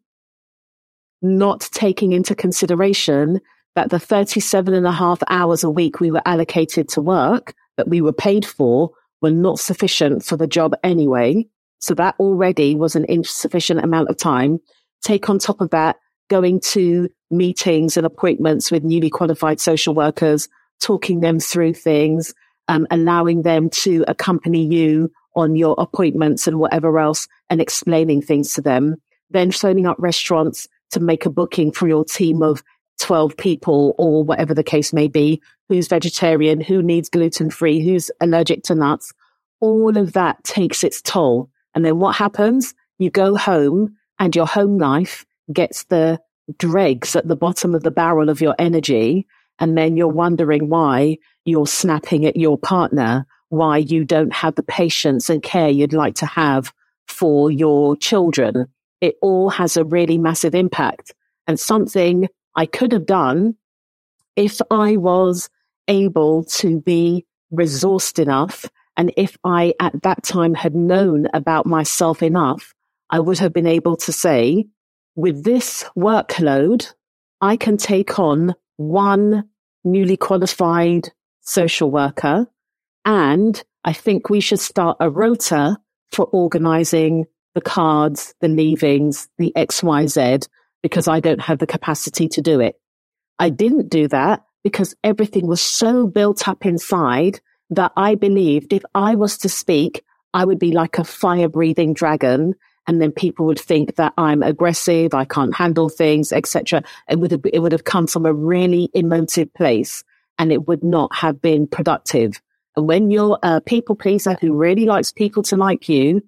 Not 1.21 1.67
taking 1.73 2.13
into 2.13 2.35
consideration 2.35 3.41
that 3.75 3.89
the 3.89 3.99
37 3.99 4.73
and 4.73 4.87
a 4.87 4.91
half 4.93 5.21
hours 5.29 5.65
a 5.65 5.69
week 5.69 5.99
we 5.99 6.09
were 6.09 6.21
allocated 6.25 6.87
to 6.89 7.01
work 7.01 7.53
that 7.75 7.89
we 7.89 7.99
were 7.99 8.13
paid 8.13 8.45
for 8.45 8.91
were 9.21 9.31
not 9.31 9.59
sufficient 9.59 10.23
for 10.23 10.37
the 10.37 10.47
job 10.47 10.73
anyway. 10.83 11.47
So 11.79 11.93
that 11.95 12.15
already 12.19 12.75
was 12.75 12.95
an 12.95 13.05
insufficient 13.05 13.83
amount 13.83 14.09
of 14.09 14.17
time. 14.17 14.59
Take 15.03 15.29
on 15.29 15.39
top 15.39 15.61
of 15.61 15.69
that, 15.71 15.97
going 16.29 16.59
to 16.59 17.09
meetings 17.29 17.97
and 17.97 18.05
appointments 18.05 18.71
with 18.71 18.83
newly 18.83 19.09
qualified 19.09 19.59
social 19.59 19.93
workers, 19.93 20.47
talking 20.79 21.19
them 21.19 21.39
through 21.39 21.73
things, 21.73 22.33
um, 22.67 22.87
allowing 22.91 23.43
them 23.43 23.69
to 23.69 24.03
accompany 24.07 24.65
you 24.65 25.11
on 25.35 25.55
your 25.55 25.75
appointments 25.77 26.47
and 26.47 26.59
whatever 26.59 26.97
else 26.99 27.27
and 27.49 27.61
explaining 27.61 28.21
things 28.21 28.53
to 28.53 28.61
them. 28.61 28.95
Then 29.29 29.51
phoning 29.51 29.85
up 29.85 29.97
restaurants 29.99 30.67
to 30.91 30.99
make 30.99 31.25
a 31.25 31.29
booking 31.29 31.71
for 31.71 31.87
your 31.87 32.05
team 32.05 32.41
of 32.41 32.63
12 32.99 33.37
people 33.37 33.95
or 33.97 34.23
whatever 34.23 34.53
the 34.53 34.63
case 34.63 34.93
may 34.93 35.07
be, 35.07 35.41
who's 35.69 35.87
vegetarian, 35.87 36.61
who 36.61 36.81
needs 36.81 37.09
gluten 37.09 37.49
free, 37.49 37.79
who's 37.79 38.11
allergic 38.21 38.63
to 38.63 38.75
nuts. 38.75 39.13
All 39.59 39.97
of 39.97 40.13
that 40.13 40.43
takes 40.43 40.83
its 40.83 41.01
toll. 41.01 41.49
And 41.73 41.85
then 41.85 41.99
what 41.99 42.15
happens? 42.15 42.73
You 42.99 43.09
go 43.09 43.35
home 43.35 43.95
and 44.19 44.35
your 44.35 44.47
home 44.47 44.77
life 44.77 45.25
gets 45.51 45.83
the 45.85 46.19
dregs 46.57 47.15
at 47.15 47.27
the 47.27 47.35
bottom 47.35 47.75
of 47.75 47.83
the 47.83 47.91
barrel 47.91 48.29
of 48.29 48.41
your 48.41 48.55
energy. 48.57 49.27
And 49.59 49.77
then 49.77 49.97
you're 49.97 50.07
wondering 50.07 50.69
why 50.69 51.17
you're 51.45 51.67
snapping 51.67 52.25
at 52.25 52.37
your 52.37 52.57
partner, 52.57 53.25
why 53.49 53.77
you 53.77 54.05
don't 54.05 54.33
have 54.33 54.55
the 54.55 54.63
patience 54.63 55.29
and 55.29 55.41
care 55.41 55.69
you'd 55.69 55.93
like 55.93 56.15
to 56.15 56.25
have 56.25 56.73
for 57.07 57.49
your 57.49 57.95
children, 57.95 58.67
it 59.01 59.15
all 59.21 59.49
has 59.49 59.77
a 59.77 59.83
really 59.83 60.17
massive 60.17 60.55
impact 60.55 61.13
and 61.47 61.59
something 61.59 62.27
I 62.57 62.65
could 62.65 62.91
have 62.91 63.05
done 63.05 63.55
if 64.35 64.59
I 64.69 64.97
was 64.97 65.49
able 65.87 66.43
to 66.43 66.81
be 66.81 67.25
resourced 67.53 68.19
enough. 68.19 68.65
And 68.97 69.13
if 69.15 69.37
I 69.43 69.73
at 69.79 70.01
that 70.01 70.23
time 70.23 70.55
had 70.55 70.75
known 70.75 71.27
about 71.33 71.65
myself 71.65 72.23
enough, 72.23 72.73
I 73.09 73.19
would 73.19 73.37
have 73.37 73.53
been 73.53 73.67
able 73.67 73.95
to 73.97 74.11
say, 74.11 74.65
with 75.15 75.43
this 75.43 75.85
workload, 75.95 76.93
I 77.39 77.57
can 77.57 77.77
take 77.77 78.19
on 78.19 78.55
one 78.77 79.47
newly 79.83 80.17
qualified 80.17 81.09
social 81.41 81.89
worker. 81.91 82.47
And 83.05 83.63
I 83.85 83.93
think 83.93 84.29
we 84.29 84.41
should 84.41 84.59
start 84.59 84.97
a 84.99 85.09
rota 85.09 85.77
for 86.11 86.25
organizing 86.25 87.25
the 87.55 87.61
cards, 87.61 88.33
the 88.41 88.47
leavings, 88.47 89.29
the 89.37 89.53
XYZ, 89.55 90.47
because 90.87 91.09
I 91.09 91.19
don't 91.19 91.41
have 91.41 91.59
the 91.59 91.67
capacity 91.67 92.29
to 92.29 92.41
do 92.41 92.61
it. 92.61 92.79
I 93.37 93.49
didn't 93.49 93.89
do 93.89 94.07
that 94.07 94.43
because 94.63 94.95
everything 95.03 95.45
was 95.45 95.61
so 95.61 96.07
built 96.07 96.47
up 96.47 96.65
inside 96.65 97.41
that 97.71 97.91
I 97.97 98.15
believed 98.15 98.71
if 98.71 98.83
I 98.95 99.15
was 99.15 99.37
to 99.39 99.49
speak, 99.49 100.05
I 100.33 100.45
would 100.45 100.59
be 100.59 100.71
like 100.71 100.97
a 100.97 101.03
fire 101.03 101.49
breathing 101.49 101.93
dragon. 101.93 102.55
And 102.87 103.01
then 103.01 103.11
people 103.11 103.47
would 103.47 103.59
think 103.59 103.97
that 103.97 104.13
I'm 104.17 104.41
aggressive, 104.41 105.13
I 105.13 105.25
can't 105.25 105.53
handle 105.53 105.89
things, 105.89 106.31
etc. 106.31 106.83
It 107.09 107.19
would 107.19 107.31
have, 107.31 107.41
it 107.51 107.59
would 107.59 107.73
have 107.73 107.83
come 107.83 108.07
from 108.07 108.25
a 108.25 108.33
really 108.33 108.89
emotive 108.93 109.53
place 109.53 110.05
and 110.39 110.53
it 110.53 110.69
would 110.69 110.85
not 110.85 111.13
have 111.13 111.41
been 111.41 111.67
productive. 111.67 112.41
And 112.77 112.87
when 112.87 113.11
you're 113.11 113.37
a 113.43 113.47
uh, 113.47 113.59
people 113.59 113.97
pleaser 113.97 114.37
who 114.39 114.53
really 114.53 114.85
likes 114.85 115.11
people 115.11 115.43
to 115.43 115.57
like 115.57 115.89
you, 115.89 116.21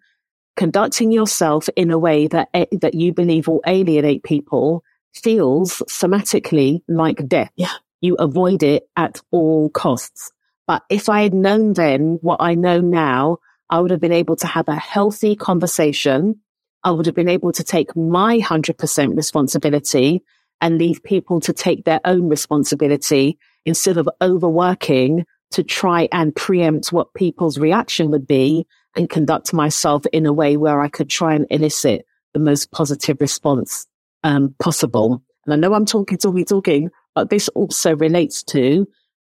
conducting 0.55 1.11
yourself 1.11 1.69
in 1.75 1.91
a 1.91 1.97
way 1.97 2.27
that, 2.27 2.49
eh, 2.53 2.65
that 2.81 2.93
you 2.93 3.13
believe 3.13 3.47
will 3.47 3.61
alienate 3.65 4.23
people 4.23 4.83
feels 5.13 5.81
somatically 5.89 6.81
like 6.87 7.27
death. 7.27 7.51
Yeah. 7.55 7.71
You 8.01 8.15
avoid 8.15 8.63
it 8.63 8.83
at 8.95 9.21
all 9.31 9.69
costs. 9.69 10.31
But 10.67 10.83
if 10.89 11.09
I 11.09 11.23
had 11.23 11.33
known 11.33 11.73
then 11.73 12.19
what 12.21 12.37
I 12.39 12.55
know 12.55 12.79
now, 12.79 13.37
I 13.69 13.79
would 13.79 13.91
have 13.91 13.99
been 13.99 14.11
able 14.11 14.35
to 14.37 14.47
have 14.47 14.67
a 14.67 14.75
healthy 14.75 15.35
conversation. 15.35 16.39
I 16.83 16.91
would 16.91 17.05
have 17.05 17.15
been 17.15 17.29
able 17.29 17.51
to 17.53 17.63
take 17.63 17.95
my 17.95 18.39
100% 18.39 19.15
responsibility 19.15 20.23
and 20.61 20.77
leave 20.77 21.03
people 21.03 21.39
to 21.41 21.53
take 21.53 21.85
their 21.85 21.99
own 22.05 22.29
responsibility 22.29 23.37
instead 23.65 23.97
of 23.97 24.09
overworking 24.21 25.25
to 25.51 25.63
try 25.63 26.07
and 26.11 26.35
preempt 26.35 26.91
what 26.91 27.13
people's 27.13 27.57
reaction 27.57 28.11
would 28.11 28.27
be 28.27 28.67
and 28.95 29.09
conduct 29.09 29.53
myself 29.53 30.05
in 30.13 30.25
a 30.25 30.33
way 30.33 30.57
where 30.57 30.81
I 30.81 30.89
could 30.89 31.09
try 31.09 31.33
and 31.35 31.47
elicit 31.49 32.05
the 32.33 32.39
most 32.39 32.71
positive 32.71 33.17
response 33.19 33.87
um, 34.23 34.55
possible. 34.59 35.23
And 35.45 35.53
I 35.53 35.57
know 35.57 35.73
I'm 35.73 35.85
talking, 35.85 36.17
talking, 36.17 36.45
talking, 36.45 36.89
but 37.15 37.29
this 37.29 37.49
also 37.49 37.95
relates 37.95 38.43
to 38.43 38.87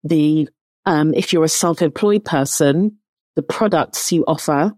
the, 0.03 0.49
um, 0.87 1.14
if 1.14 1.33
you're 1.33 1.44
a 1.44 1.49
self-employed 1.49 2.25
person, 2.25 2.99
the 3.37 3.42
products 3.42 4.11
you 4.12 4.25
offer 4.27 4.73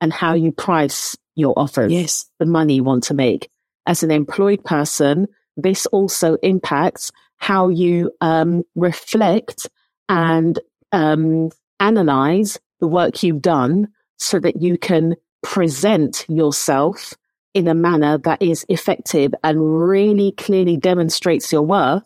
and 0.00 0.12
how 0.12 0.34
you 0.34 0.52
price 0.52 1.16
your 1.34 1.58
offers. 1.58 1.92
Yes. 1.92 2.26
The 2.38 2.46
money 2.46 2.76
you 2.76 2.84
want 2.84 3.04
to 3.04 3.14
make. 3.14 3.50
As 3.86 4.02
an 4.02 4.10
employed 4.10 4.64
person, 4.64 5.26
this 5.56 5.86
also 5.86 6.36
impacts 6.42 7.10
how 7.36 7.68
you 7.68 8.10
um, 8.20 8.62
reflect 8.74 9.68
and 10.08 10.58
um, 10.92 11.50
analyze 11.80 12.58
the 12.80 12.88
work 12.88 13.22
you've 13.22 13.42
done 13.42 13.88
so 14.16 14.38
that 14.40 14.60
you 14.60 14.78
can 14.78 15.16
present 15.42 16.24
yourself 16.28 17.14
in 17.54 17.68
a 17.68 17.74
manner 17.74 18.18
that 18.18 18.42
is 18.42 18.64
effective 18.68 19.34
and 19.42 19.88
really 19.88 20.32
clearly 20.32 20.76
demonstrates 20.76 21.52
your 21.52 21.62
worth 21.62 22.04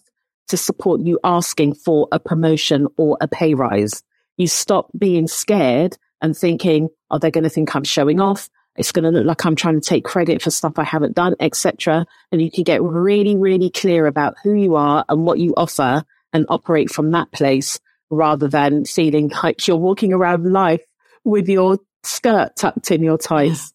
to 0.49 0.57
support 0.57 1.01
you 1.01 1.19
asking 1.25 1.75
for 1.75 2.09
a 2.13 2.19
promotion 2.19 2.87
or 2.97 3.17
a 3.21 3.29
pay 3.29 3.55
rise. 3.55 4.03
You 4.37 4.47
stop 4.47 4.91
being 4.97 5.27
scared 5.27 5.97
and 6.21 6.37
thinking, 6.37 6.89
are 7.11 7.19
they 7.19 7.31
going 7.31 7.45
to 7.45 7.51
think 7.51 7.75
I'm 7.75 7.85
showing 7.85 8.21
off? 8.21 8.49
It's 8.77 8.93
going 8.93 9.05
to 9.05 9.11
look 9.11 9.27
like 9.27 9.45
I'm 9.45 9.57
trying 9.57 9.81
to 9.81 9.87
take 9.87 10.05
credit 10.05 10.41
for 10.41 10.51
stuff 10.51 10.79
I 10.79 10.85
haven't 10.85 11.15
done, 11.15 11.35
etc. 11.41 12.07
And 12.31 12.41
you 12.41 12.51
can 12.51 12.65
get 12.65 12.83
really, 12.83 13.37
really 13.37 13.71
clear 13.71 14.07
about 14.07 14.37
who 14.43 14.55
you 14.55 14.77
are 14.77 15.05
and 15.09 15.27
what 15.27 15.39
you 15.39 15.53
offer 15.57 16.05
and 16.33 16.47
operate 16.49 16.91
from 16.91 17.11
that 17.11 17.31
place 17.33 17.79
rather 18.13 18.47
than 18.47 18.85
feeling 18.85 19.33
like 19.43 19.67
you're 19.67 19.77
walking 19.77 20.13
around 20.13 20.53
life 20.53 20.83
with 21.25 21.49
your 21.49 21.79
skirt 22.05 22.55
tucked 22.57 22.91
in 22.91 23.03
your 23.03 23.19
ties. 23.19 23.73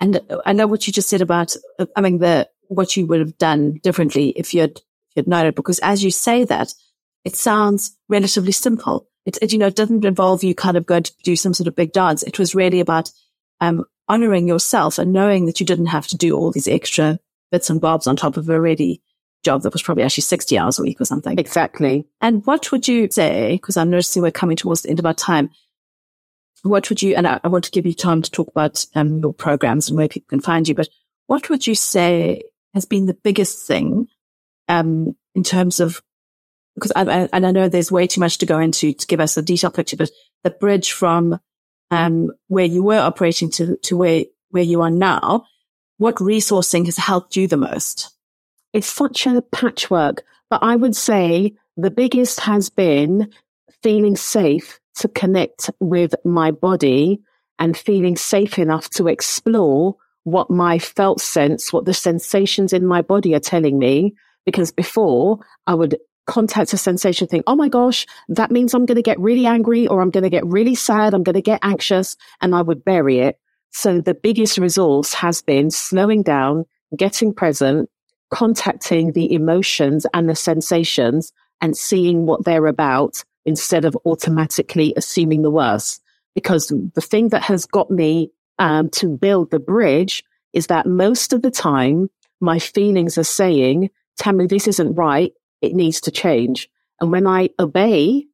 And 0.00 0.20
I 0.46 0.52
know 0.52 0.68
what 0.68 0.86
you 0.86 0.92
just 0.92 1.08
said 1.08 1.20
about, 1.20 1.56
I 1.96 2.00
mean, 2.00 2.18
the, 2.18 2.48
what 2.68 2.96
you 2.96 3.04
would 3.06 3.18
have 3.18 3.36
done 3.36 3.80
differently 3.82 4.28
if 4.36 4.54
you'd, 4.54 4.78
if 4.78 5.16
you'd 5.16 5.26
known 5.26 5.46
it, 5.46 5.56
because 5.56 5.80
as 5.80 6.04
you 6.04 6.12
say 6.12 6.44
that, 6.44 6.72
it 7.24 7.34
sounds 7.34 7.96
relatively 8.08 8.52
simple. 8.52 9.08
It, 9.26 9.38
it, 9.42 9.52
you 9.52 9.58
know, 9.58 9.66
it 9.66 9.76
doesn't 9.76 10.04
involve 10.04 10.44
you 10.44 10.54
kind 10.54 10.76
of 10.76 10.86
going 10.86 11.02
to 11.02 11.12
do 11.24 11.34
some 11.34 11.52
sort 11.52 11.66
of 11.66 11.74
big 11.74 11.92
dance. 11.92 12.22
It 12.22 12.38
was 12.38 12.54
really 12.54 12.80
about, 12.80 13.10
um, 13.60 13.84
honoring 14.08 14.46
yourself 14.46 14.98
and 14.98 15.12
knowing 15.12 15.46
that 15.46 15.58
you 15.58 15.66
didn't 15.66 15.86
have 15.86 16.06
to 16.06 16.16
do 16.16 16.36
all 16.36 16.52
these 16.52 16.68
extra 16.68 17.18
bits 17.50 17.68
and 17.68 17.80
bobs 17.80 18.06
on 18.06 18.14
top 18.14 18.36
of 18.36 18.48
a 18.48 18.60
ready 18.60 19.02
job 19.44 19.62
that 19.62 19.72
was 19.72 19.82
probably 19.82 20.04
actually 20.04 20.22
60 20.22 20.58
hours 20.58 20.78
a 20.78 20.82
week 20.82 21.00
or 21.00 21.04
something. 21.04 21.38
Exactly. 21.38 22.06
And 22.20 22.44
what 22.46 22.70
would 22.72 22.88
you 22.88 23.08
say, 23.10 23.52
because 23.52 23.76
I'm 23.76 23.90
noticing 23.90 24.22
we're 24.22 24.30
coming 24.30 24.56
towards 24.56 24.82
the 24.82 24.90
end 24.90 24.98
of 24.98 25.06
our 25.06 25.14
time, 25.14 25.50
what 26.62 26.88
would 26.88 27.02
you, 27.02 27.14
and 27.14 27.26
I, 27.26 27.40
I 27.44 27.48
want 27.48 27.64
to 27.64 27.70
give 27.70 27.86
you 27.86 27.94
time 27.94 28.22
to 28.22 28.30
talk 28.30 28.48
about 28.48 28.84
um, 28.94 29.18
your 29.18 29.32
programs 29.32 29.88
and 29.88 29.96
where 29.96 30.08
people 30.08 30.28
can 30.28 30.40
find 30.40 30.68
you, 30.68 30.74
but 30.74 30.88
what 31.26 31.48
would 31.50 31.66
you 31.66 31.74
say 31.74 32.42
has 32.74 32.84
been 32.84 33.06
the 33.06 33.14
biggest 33.14 33.66
thing 33.66 34.08
um, 34.68 35.16
in 35.34 35.44
terms 35.44 35.80
of, 35.80 36.02
because 36.74 36.92
I, 36.94 37.02
I, 37.02 37.28
and 37.32 37.46
I 37.46 37.50
know 37.50 37.68
there's 37.68 37.92
way 37.92 38.06
too 38.06 38.20
much 38.20 38.38
to 38.38 38.46
go 38.46 38.58
into 38.58 38.92
to 38.92 39.06
give 39.06 39.20
us 39.20 39.36
a 39.36 39.42
detailed 39.42 39.74
picture, 39.74 39.96
but 39.96 40.10
the 40.44 40.50
bridge 40.50 40.92
from 40.92 41.40
um, 41.90 42.30
where 42.48 42.64
you 42.64 42.82
were 42.82 42.98
operating 42.98 43.50
to, 43.52 43.76
to 43.84 43.96
where, 43.96 44.24
where 44.50 44.62
you 44.62 44.82
are 44.82 44.90
now, 44.90 45.44
what 45.96 46.16
resourcing 46.16 46.86
has 46.86 46.96
helped 46.96 47.36
you 47.36 47.46
the 47.46 47.56
most? 47.56 48.10
It's 48.72 48.86
such 48.86 49.26
a 49.26 49.42
patchwork, 49.42 50.24
but 50.50 50.62
I 50.62 50.76
would 50.76 50.94
say 50.96 51.54
the 51.76 51.90
biggest 51.90 52.40
has 52.40 52.70
been 52.70 53.30
feeling 53.82 54.16
safe 54.16 54.80
to 54.96 55.08
connect 55.08 55.70
with 55.80 56.14
my 56.24 56.50
body 56.50 57.20
and 57.58 57.76
feeling 57.76 58.16
safe 58.16 58.58
enough 58.58 58.90
to 58.90 59.08
explore 59.08 59.96
what 60.24 60.50
my 60.50 60.78
felt 60.78 61.20
sense, 61.20 61.72
what 61.72 61.84
the 61.84 61.94
sensations 61.94 62.72
in 62.72 62.86
my 62.86 63.02
body 63.02 63.34
are 63.34 63.40
telling 63.40 63.78
me. 63.78 64.14
Because 64.44 64.70
before 64.70 65.38
I 65.66 65.74
would 65.74 65.98
contact 66.26 66.72
a 66.72 66.76
sensation, 66.76 67.26
think, 67.26 67.44
oh 67.46 67.56
my 67.56 67.68
gosh, 67.68 68.06
that 68.28 68.50
means 68.50 68.74
I'm 68.74 68.86
going 68.86 68.96
to 68.96 69.02
get 69.02 69.18
really 69.20 69.46
angry 69.46 69.86
or 69.86 70.00
I'm 70.00 70.10
going 70.10 70.24
to 70.24 70.30
get 70.30 70.46
really 70.46 70.74
sad. 70.74 71.14
I'm 71.14 71.22
going 71.22 71.34
to 71.34 71.42
get 71.42 71.60
anxious 71.62 72.16
and 72.40 72.54
I 72.54 72.62
would 72.62 72.84
bury 72.84 73.20
it. 73.20 73.38
So 73.70 74.00
the 74.00 74.14
biggest 74.14 74.58
resource 74.58 75.14
has 75.14 75.42
been 75.42 75.70
slowing 75.70 76.22
down, 76.22 76.64
getting 76.96 77.34
present, 77.34 77.90
contacting 78.30 79.12
the 79.12 79.32
emotions 79.32 80.06
and 80.12 80.28
the 80.28 80.36
sensations 80.36 81.32
and 81.60 81.76
seeing 81.76 82.26
what 82.26 82.44
they're 82.44 82.66
about 82.66 83.24
instead 83.44 83.84
of 83.84 83.96
automatically 84.04 84.92
assuming 84.96 85.42
the 85.42 85.50
worst. 85.50 86.02
Because 86.34 86.72
the 86.94 87.00
thing 87.00 87.30
that 87.30 87.42
has 87.42 87.66
got 87.66 87.90
me 87.90 88.30
um, 88.58 88.90
to 88.90 89.08
build 89.08 89.50
the 89.50 89.58
bridge 89.58 90.22
is 90.52 90.68
that 90.68 90.86
most 90.86 91.32
of 91.32 91.42
the 91.42 91.50
time, 91.50 92.10
my 92.40 92.58
feelings 92.58 93.18
are 93.18 93.24
saying, 93.24 93.90
Tamu, 94.18 94.46
this 94.46 94.68
isn't 94.68 94.94
right. 94.94 95.32
It 95.60 95.74
needs 95.74 96.00
to 96.02 96.10
change. 96.10 96.68
And 97.00 97.10
when 97.10 97.26
I 97.26 97.50
obey 97.58 98.26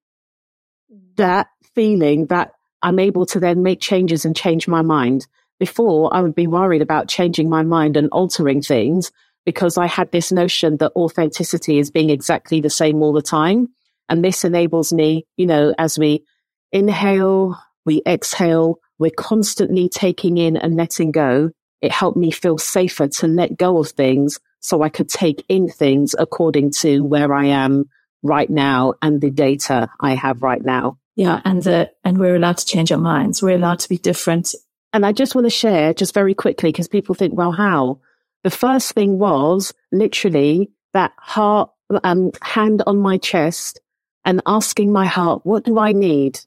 that 1.17 1.49
feeling 1.75 2.27
that 2.27 2.53
I'm 2.83 2.99
able 2.99 3.27
to 3.27 3.41
then 3.41 3.63
make 3.63 3.81
changes 3.81 4.25
and 4.25 4.37
change 4.37 4.69
my 4.69 4.83
mind. 4.83 5.27
Before 5.59 6.13
I 6.13 6.21
would 6.21 6.35
be 6.35 6.47
worried 6.47 6.83
about 6.83 7.09
changing 7.09 7.49
my 7.49 7.63
mind 7.63 7.97
and 7.97 8.11
altering 8.11 8.61
things 8.61 9.11
because 9.45 9.77
I 9.77 9.87
had 9.87 10.11
this 10.11 10.33
notion 10.33 10.79
that 10.79 10.93
authenticity 10.97 11.79
is 11.79 11.91
being 11.91 12.11
exactly 12.11 12.61
the 12.61 12.71
same 12.71 13.03
all 13.03 13.13
the 13.13 13.23
time. 13.23 13.69
And 14.09 14.25
this 14.25 14.45
enables 14.45 14.93
me, 14.93 15.27
you 15.37 15.47
know, 15.47 15.75
as 15.79 15.99
we 15.99 16.25
inhale, 16.73 17.59
we 17.87 18.03
exhale, 18.07 18.79
we're 18.99 19.11
constantly 19.11 19.89
taking 19.89 20.37
in 20.39 20.57
and 20.57 20.77
letting 20.77 21.11
go. 21.11 21.51
It 21.81 21.93
helped 21.93 22.17
me 22.17 22.31
feel 22.31 22.59
safer 22.59 23.09
to 23.09 23.27
let 23.27 23.57
go 23.57 23.79
of 23.79 23.91
things 23.91 24.39
so 24.61 24.83
I 24.83 24.89
could 24.89 25.09
take 25.09 25.45
in 25.49 25.69
things 25.69 26.15
according 26.19 26.71
to 26.81 27.01
where 27.01 27.35
I 27.35 27.47
am 27.47 27.85
right 28.23 28.49
now 28.49 28.95
and 29.03 29.21
the 29.21 29.31
data 29.31 29.91
I 30.01 30.15
have 30.15 30.43
right 30.43 30.65
now. 30.65 30.99
Yeah. 31.17 31.41
And 31.45 31.63
the, 31.63 31.91
and 32.03 32.19
we're 32.19 32.35
allowed 32.35 32.57
to 32.59 32.67
change 32.67 32.91
our 32.91 32.99
minds. 32.99 33.43
We're 33.43 33.57
allowed 33.57 33.81
to 33.81 33.89
be 33.89 33.99
different. 33.99 34.55
And 34.93 35.05
I 35.05 35.13
just 35.13 35.35
want 35.35 35.45
to 35.45 35.51
share 35.51 35.93
just 35.93 36.15
very 36.15 36.35
quickly 36.35 36.71
because 36.71 36.89
people 36.89 37.15
think, 37.15 37.35
well, 37.35 37.53
how? 37.53 38.01
The 38.45 38.51
first 38.51 38.93
thing 38.93 39.19
was 39.19 39.73
literally 39.91 40.71
that 40.93 41.13
heart, 41.17 41.71
um, 42.05 42.31
hand 42.43 42.83
on 42.87 42.99
my 42.99 43.17
chest 43.17 43.81
and 44.25 44.43
asking 44.47 44.93
my 44.93 45.07
heart, 45.07 45.41
what 45.45 45.65
do 45.65 45.79
I 45.79 45.93
need? 45.93 46.39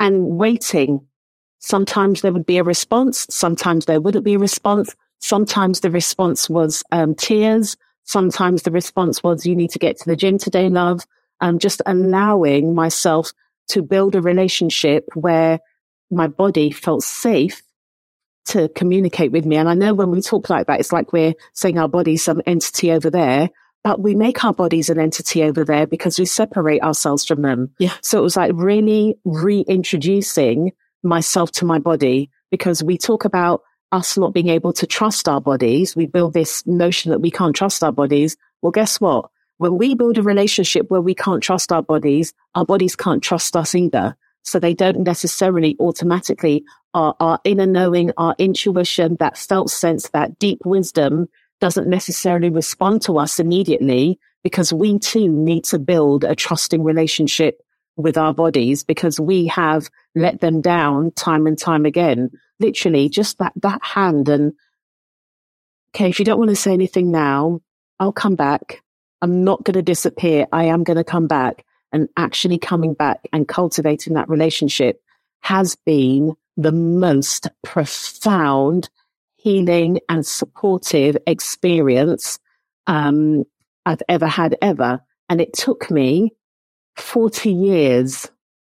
And 0.00 0.38
waiting. 0.38 1.06
Sometimes 1.58 2.22
there 2.22 2.32
would 2.32 2.46
be 2.46 2.56
a 2.56 2.64
response. 2.64 3.26
Sometimes 3.30 3.84
there 3.84 4.00
wouldn't 4.00 4.24
be 4.24 4.34
a 4.34 4.38
response. 4.38 4.94
Sometimes 5.20 5.80
the 5.80 5.90
response 5.90 6.48
was 6.48 6.82
um, 6.90 7.14
tears. 7.14 7.76
Sometimes 8.04 8.62
the 8.62 8.70
response 8.70 9.22
was, 9.22 9.46
you 9.46 9.54
need 9.54 9.70
to 9.70 9.78
get 9.78 9.98
to 9.98 10.04
the 10.06 10.16
gym 10.16 10.38
today, 10.38 10.70
love. 10.70 11.02
Um, 11.40 11.58
just 11.58 11.82
allowing 11.84 12.74
myself 12.74 13.32
to 13.68 13.82
build 13.82 14.14
a 14.14 14.22
relationship 14.22 15.04
where 15.14 15.60
my 16.10 16.28
body 16.28 16.70
felt 16.70 17.02
safe 17.02 17.62
to 18.46 18.68
communicate 18.70 19.32
with 19.32 19.44
me. 19.46 19.56
And 19.56 19.68
I 19.68 19.74
know 19.74 19.94
when 19.94 20.10
we 20.10 20.20
talk 20.20 20.50
like 20.50 20.66
that, 20.66 20.80
it's 20.80 20.92
like 20.92 21.12
we're 21.12 21.34
saying 21.52 21.78
our 21.78 21.88
body's 21.88 22.22
some 22.22 22.42
entity 22.46 22.92
over 22.92 23.10
there. 23.10 23.50
but 23.84 24.00
we 24.00 24.14
make 24.14 24.42
our 24.44 24.54
bodies 24.54 24.88
an 24.88 24.98
entity 24.98 25.44
over 25.44 25.62
there 25.62 25.86
because 25.86 26.18
we 26.18 26.24
separate 26.24 26.82
ourselves 26.82 27.24
from 27.26 27.42
them. 27.42 27.70
Yeah. 27.78 27.92
So 28.00 28.18
it 28.18 28.22
was 28.22 28.36
like 28.36 28.52
really 28.54 29.16
reintroducing 29.24 30.72
myself 31.02 31.52
to 31.52 31.66
my 31.66 31.78
body 31.78 32.30
because 32.50 32.82
we 32.82 32.96
talk 32.96 33.26
about 33.26 33.62
us 33.92 34.16
not 34.16 34.32
being 34.32 34.48
able 34.48 34.72
to 34.72 34.86
trust 34.86 35.28
our 35.28 35.40
bodies. 35.40 35.94
We 35.94 36.06
build 36.06 36.32
this 36.32 36.66
notion 36.66 37.10
that 37.10 37.20
we 37.20 37.30
can't 37.30 37.54
trust 37.54 37.84
our 37.84 37.92
bodies. 37.92 38.36
Well, 38.62 38.72
guess 38.72 39.00
what? 39.00 39.30
When 39.58 39.76
we 39.76 39.94
build 39.94 40.16
a 40.18 40.22
relationship 40.22 40.90
where 40.90 41.02
we 41.02 41.14
can't 41.14 41.42
trust 41.42 41.70
our 41.70 41.82
bodies, 41.82 42.32
our 42.54 42.64
bodies 42.64 42.96
can't 42.96 43.22
trust 43.22 43.54
us 43.54 43.74
either. 43.74 44.16
So 44.44 44.60
they 44.60 44.74
don't 44.74 45.00
necessarily 45.00 45.74
automatically 45.80 46.64
our, 46.92 47.16
our 47.18 47.40
inner 47.44 47.66
knowing, 47.66 48.12
our 48.16 48.34
intuition, 48.38 49.16
that 49.18 49.38
felt 49.38 49.70
sense, 49.70 50.10
that 50.10 50.38
deep 50.38 50.60
wisdom 50.64 51.28
doesn't 51.60 51.88
necessarily 51.88 52.50
respond 52.50 53.02
to 53.02 53.18
us 53.18 53.40
immediately 53.40 54.18
because 54.42 54.72
we 54.72 54.98
too 54.98 55.28
need 55.28 55.64
to 55.64 55.78
build 55.78 56.24
a 56.24 56.34
trusting 56.34 56.84
relationship 56.84 57.60
with 57.96 58.18
our 58.18 58.34
bodies 58.34 58.84
because 58.84 59.18
we 59.18 59.46
have 59.46 59.88
let 60.14 60.40
them 60.40 60.60
down 60.60 61.10
time 61.12 61.46
and 61.46 61.58
time 61.58 61.86
again. 61.86 62.30
Literally 62.60 63.08
just 63.08 63.38
that, 63.38 63.52
that 63.56 63.82
hand. 63.82 64.28
And 64.28 64.52
okay, 65.94 66.10
if 66.10 66.18
you 66.18 66.24
don't 66.24 66.38
want 66.38 66.50
to 66.50 66.56
say 66.56 66.72
anything 66.72 67.10
now, 67.10 67.60
I'll 67.98 68.12
come 68.12 68.34
back. 68.36 68.82
I'm 69.22 69.42
not 69.42 69.64
going 69.64 69.74
to 69.74 69.82
disappear. 69.82 70.46
I 70.52 70.64
am 70.64 70.84
going 70.84 70.98
to 70.98 71.04
come 71.04 71.28
back 71.28 71.64
and 71.94 72.08
actually 72.16 72.58
coming 72.58 72.92
back 72.92 73.20
and 73.32 73.46
cultivating 73.48 74.14
that 74.14 74.28
relationship 74.28 75.00
has 75.42 75.76
been 75.86 76.34
the 76.56 76.72
most 76.72 77.48
profound 77.62 78.90
healing 79.36 80.00
and 80.08 80.26
supportive 80.26 81.16
experience 81.26 82.38
um, 82.88 83.44
I've 83.86 84.02
ever 84.08 84.26
had 84.26 84.56
ever. 84.60 85.00
And 85.28 85.40
it 85.40 85.52
took 85.52 85.90
me 85.90 86.32
40 86.96 87.52
years 87.52 88.30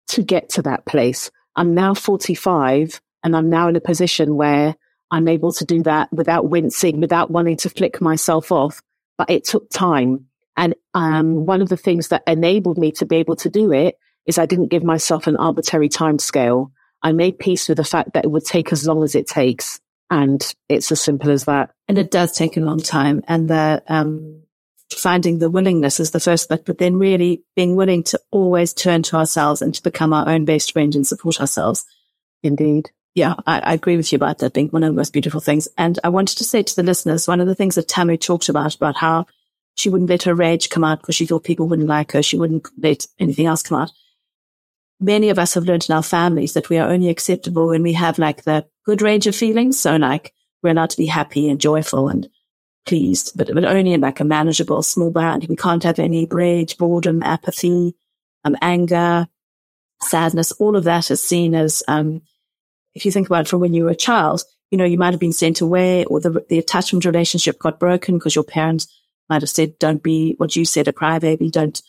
to 0.09 0.21
get 0.21 0.49
to 0.49 0.61
that 0.61 0.85
place. 0.85 1.31
I'm 1.55 1.73
now 1.73 1.95
45 1.95 3.01
and 3.23 3.35
I'm 3.35 3.49
now 3.49 3.67
in 3.67 3.75
a 3.75 3.81
position 3.81 4.35
where 4.35 4.75
I'm 5.09 5.27
able 5.27 5.53
to 5.53 5.65
do 5.65 5.81
that 5.83 6.13
without 6.13 6.49
wincing, 6.49 7.01
without 7.01 7.31
wanting 7.31 7.57
to 7.57 7.69
flick 7.69 7.99
myself 7.99 8.51
off. 8.51 8.81
But 9.17 9.31
it 9.31 9.43
took 9.43 9.69
time. 9.71 10.27
And 10.57 10.75
um, 10.93 11.45
one 11.45 11.61
of 11.61 11.69
the 11.69 11.77
things 11.77 12.09
that 12.09 12.23
enabled 12.27 12.77
me 12.77 12.91
to 12.93 13.05
be 13.05 13.17
able 13.17 13.35
to 13.37 13.49
do 13.49 13.71
it 13.71 13.95
is 14.25 14.37
I 14.37 14.47
didn't 14.47 14.69
give 14.69 14.83
myself 14.83 15.27
an 15.27 15.37
arbitrary 15.37 15.87
time 15.87 16.19
scale. 16.19 16.71
I 17.03 17.11
made 17.11 17.39
peace 17.39 17.69
with 17.69 17.77
the 17.77 17.83
fact 17.83 18.13
that 18.13 18.25
it 18.25 18.31
would 18.31 18.43
take 18.43 18.73
as 18.73 18.85
long 18.85 19.03
as 19.03 19.15
it 19.15 19.27
takes. 19.27 19.79
And 20.09 20.43
it's 20.67 20.91
as 20.91 20.99
simple 20.99 21.29
as 21.29 21.45
that. 21.45 21.71
And 21.87 21.97
it 21.97 22.11
does 22.11 22.31
take 22.31 22.57
a 22.57 22.61
long 22.61 22.79
time. 22.79 23.23
And 23.27 23.49
the, 23.49 23.83
um, 23.87 24.41
finding 24.93 25.39
the 25.39 25.49
willingness 25.49 25.99
is 25.99 26.11
the 26.11 26.19
first 26.19 26.49
bit, 26.49 26.65
but 26.65 26.77
then 26.77 26.97
really 26.97 27.43
being 27.55 27.75
willing 27.75 28.03
to 28.03 28.19
always 28.31 28.73
turn 28.73 29.03
to 29.03 29.17
ourselves 29.17 29.61
and 29.61 29.75
to 29.75 29.83
become 29.83 30.13
our 30.13 30.27
own 30.27 30.45
best 30.45 30.73
friend 30.73 30.95
and 30.95 31.05
support 31.05 31.39
ourselves. 31.39 31.85
Indeed. 32.41 32.89
Yeah, 33.13 33.35
I, 33.45 33.59
I, 33.59 33.73
agree 33.73 33.97
with 33.97 34.11
you 34.11 34.17
about 34.17 34.37
that 34.39 34.53
being 34.53 34.67
one 34.67 34.83
of 34.83 34.89
the 34.89 34.95
most 34.95 35.11
beautiful 35.11 35.39
things. 35.39 35.67
And 35.75 35.97
I 36.03 36.09
wanted 36.09 36.37
to 36.37 36.43
say 36.43 36.61
to 36.61 36.75
the 36.75 36.83
listeners, 36.83 37.27
one 37.27 37.41
of 37.41 37.47
the 37.47 37.55
things 37.55 37.73
that 37.73 37.87
Tamu 37.87 38.15
talked 38.15 38.47
about, 38.47 38.75
about 38.75 38.95
how 38.95 39.25
she 39.77 39.89
wouldn't 39.89 40.09
let 40.09 40.23
her 40.23 40.33
rage 40.33 40.69
come 40.69 40.83
out 40.83 40.99
because 40.99 41.15
she 41.15 41.25
thought 41.25 41.43
people 41.43 41.67
wouldn't 41.67 41.87
like 41.87 42.11
her. 42.11 42.23
She 42.23 42.37
wouldn't 42.37 42.67
let 42.77 43.05
anything 43.19 43.45
else 43.45 43.61
come 43.61 43.81
out. 43.81 43.91
Many 44.99 45.29
of 45.29 45.37
us 45.37 45.53
have 45.53 45.65
learned 45.65 45.85
in 45.87 45.95
our 45.95 46.03
families 46.03 46.53
that 46.53 46.69
we 46.69 46.79
are 46.79 46.89
only 46.89 47.09
acceptable 47.09 47.67
when 47.67 47.83
we 47.83 47.93
have 47.93 48.17
like 48.17 48.43
the 48.43 48.65
good 48.85 49.03
range 49.03 49.27
of 49.27 49.35
feelings. 49.35 49.79
So 49.79 49.95
like 49.95 50.33
we're 50.63 50.71
allowed 50.71 50.89
to 50.89 50.97
be 50.97 51.05
happy 51.05 51.47
and 51.47 51.61
joyful 51.61 52.09
and 52.09 52.27
pleased, 52.87 53.33
but, 53.35 53.53
but 53.53 53.65
only 53.65 53.93
in 53.93 54.01
like 54.01 54.19
a 54.19 54.23
manageable 54.25 54.81
small 54.81 55.11
band. 55.11 55.45
We 55.47 55.55
can't 55.55 55.83
have 55.83 55.99
any 55.99 56.25
rage, 56.25 56.77
boredom, 56.77 57.21
apathy, 57.21 57.95
um, 58.43 58.57
anger, 58.63 59.27
sadness. 60.01 60.51
All 60.53 60.75
of 60.75 60.85
that 60.85 61.11
is 61.11 61.21
seen 61.21 61.53
as, 61.53 61.83
um, 61.87 62.23
if 62.95 63.05
you 63.05 63.11
think 63.11 63.27
about 63.27 63.41
it 63.41 63.47
from 63.47 63.59
when 63.59 63.75
you 63.75 63.83
were 63.83 63.91
a 63.91 63.95
child, 63.95 64.41
you 64.71 64.77
know, 64.79 64.85
you 64.85 64.97
might 64.97 65.13
have 65.13 65.19
been 65.19 65.33
sent 65.33 65.61
away 65.61 66.03
or 66.05 66.19
the, 66.19 66.43
the 66.49 66.57
attachment 66.57 67.05
relationship 67.05 67.59
got 67.59 67.79
broken 67.79 68.17
because 68.17 68.33
your 68.33 68.43
parents 68.43 68.87
might 69.29 69.41
have 69.41 69.49
said, 69.49 69.77
don't 69.79 70.03
be 70.03 70.35
what 70.37 70.55
you 70.55 70.65
said, 70.65 70.87
a 70.87 70.93
crybaby. 70.93 71.51
Don't 71.51 71.81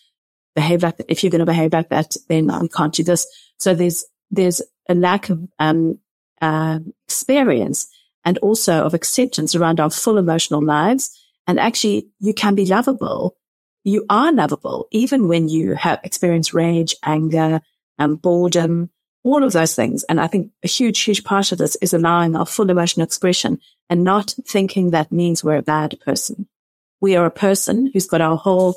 behave 0.54 0.82
like 0.82 0.96
that. 0.96 1.10
If 1.10 1.22
you're 1.22 1.30
going 1.30 1.40
to 1.40 1.46
behave 1.46 1.72
like 1.72 1.90
that, 1.90 2.16
then 2.28 2.50
we 2.60 2.68
can't 2.68 2.94
do 2.94 3.04
this. 3.04 3.26
So 3.58 3.74
there's, 3.74 4.04
there's 4.30 4.62
a 4.88 4.94
lack 4.94 5.30
of, 5.30 5.40
um, 5.58 5.98
uh, 6.40 6.78
experience 7.06 7.88
and 8.24 8.38
also 8.38 8.84
of 8.84 8.94
acceptance 8.94 9.54
around 9.54 9.80
our 9.80 9.90
full 9.90 10.18
emotional 10.18 10.62
lives. 10.62 11.10
And 11.46 11.58
actually 11.58 12.08
you 12.20 12.34
can 12.34 12.54
be 12.54 12.66
lovable. 12.66 13.36
You 13.84 14.04
are 14.10 14.32
lovable 14.32 14.86
even 14.90 15.28
when 15.28 15.48
you 15.48 15.74
have 15.74 16.00
experienced 16.04 16.52
rage, 16.52 16.94
anger, 17.04 17.60
and 17.98 18.12
um, 18.12 18.16
boredom, 18.16 18.90
all 19.24 19.42
of 19.42 19.52
those 19.52 19.74
things. 19.74 20.04
And 20.04 20.20
I 20.20 20.26
think 20.26 20.52
a 20.62 20.68
huge, 20.68 21.00
huge 21.00 21.24
part 21.24 21.52
of 21.52 21.58
this 21.58 21.76
is 21.76 21.92
allowing 21.92 22.36
our 22.36 22.46
full 22.46 22.70
emotional 22.70 23.04
expression 23.04 23.60
and 23.90 24.04
not 24.04 24.34
thinking 24.46 24.90
that 24.90 25.10
means 25.10 25.42
we're 25.42 25.56
a 25.56 25.62
bad 25.62 25.98
person. 26.00 26.48
We 27.00 27.16
are 27.16 27.26
a 27.26 27.30
person 27.30 27.90
who's 27.92 28.06
got 28.06 28.20
our 28.20 28.36
whole, 28.36 28.74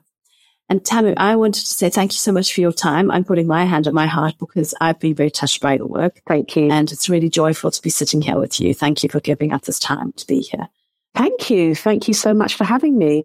And 0.69 0.85
Tamu, 0.85 1.15
I 1.17 1.35
wanted 1.35 1.65
to 1.65 1.71
say 1.71 1.89
thank 1.89 2.13
you 2.13 2.19
so 2.19 2.31
much 2.31 2.53
for 2.53 2.61
your 2.61 2.71
time. 2.71 3.09
I'm 3.09 3.23
putting 3.23 3.47
my 3.47 3.65
hand 3.65 3.87
on 3.87 3.95
my 3.95 4.05
heart 4.05 4.35
because 4.39 4.75
I've 4.79 4.99
been 4.99 5.15
very 5.15 5.31
touched 5.31 5.61
by 5.61 5.77
your 5.77 5.87
work. 5.87 6.21
Thank 6.27 6.55
you. 6.55 6.69
And 6.69 6.91
it's 6.91 7.09
really 7.09 7.29
joyful 7.29 7.71
to 7.71 7.81
be 7.81 7.89
sitting 7.89 8.21
here 8.21 8.37
with 8.37 8.59
you. 8.59 8.73
Thank 8.75 9.01
you 9.01 9.09
for 9.09 9.19
giving 9.19 9.51
us 9.51 9.65
this 9.65 9.79
time 9.79 10.13
to 10.13 10.27
be 10.27 10.41
here. 10.41 10.69
Thank 11.15 11.49
you. 11.49 11.73
Thank 11.73 12.07
you 12.07 12.13
so 12.13 12.35
much 12.35 12.53
for 12.53 12.65
having 12.65 12.97
me. 12.97 13.23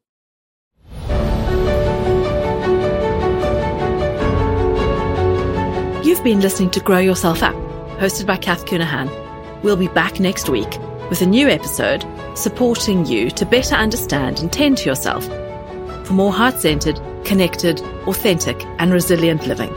You've 6.02 6.24
been 6.24 6.40
listening 6.40 6.70
to 6.70 6.80
Grow 6.80 6.98
Yourself 6.98 7.42
Up, 7.42 7.54
hosted 7.98 8.26
by 8.26 8.38
Cath 8.38 8.64
Counihan. 8.64 9.10
We'll 9.62 9.76
be 9.76 9.88
back 9.88 10.18
next 10.18 10.48
week 10.48 10.78
with 11.10 11.20
a 11.20 11.26
new 11.26 11.48
episode 11.48 12.06
supporting 12.34 13.04
you 13.04 13.30
to 13.32 13.44
better 13.44 13.74
understand 13.74 14.40
and 14.40 14.50
tend 14.50 14.78
to 14.78 14.88
yourself 14.88 15.28
for 16.08 16.14
more 16.14 16.32
heart 16.32 16.58
centered 16.58 16.98
connected, 17.26 17.80
authentic, 18.06 18.64
and 18.78 18.90
resilient 18.90 19.46
living. 19.46 19.68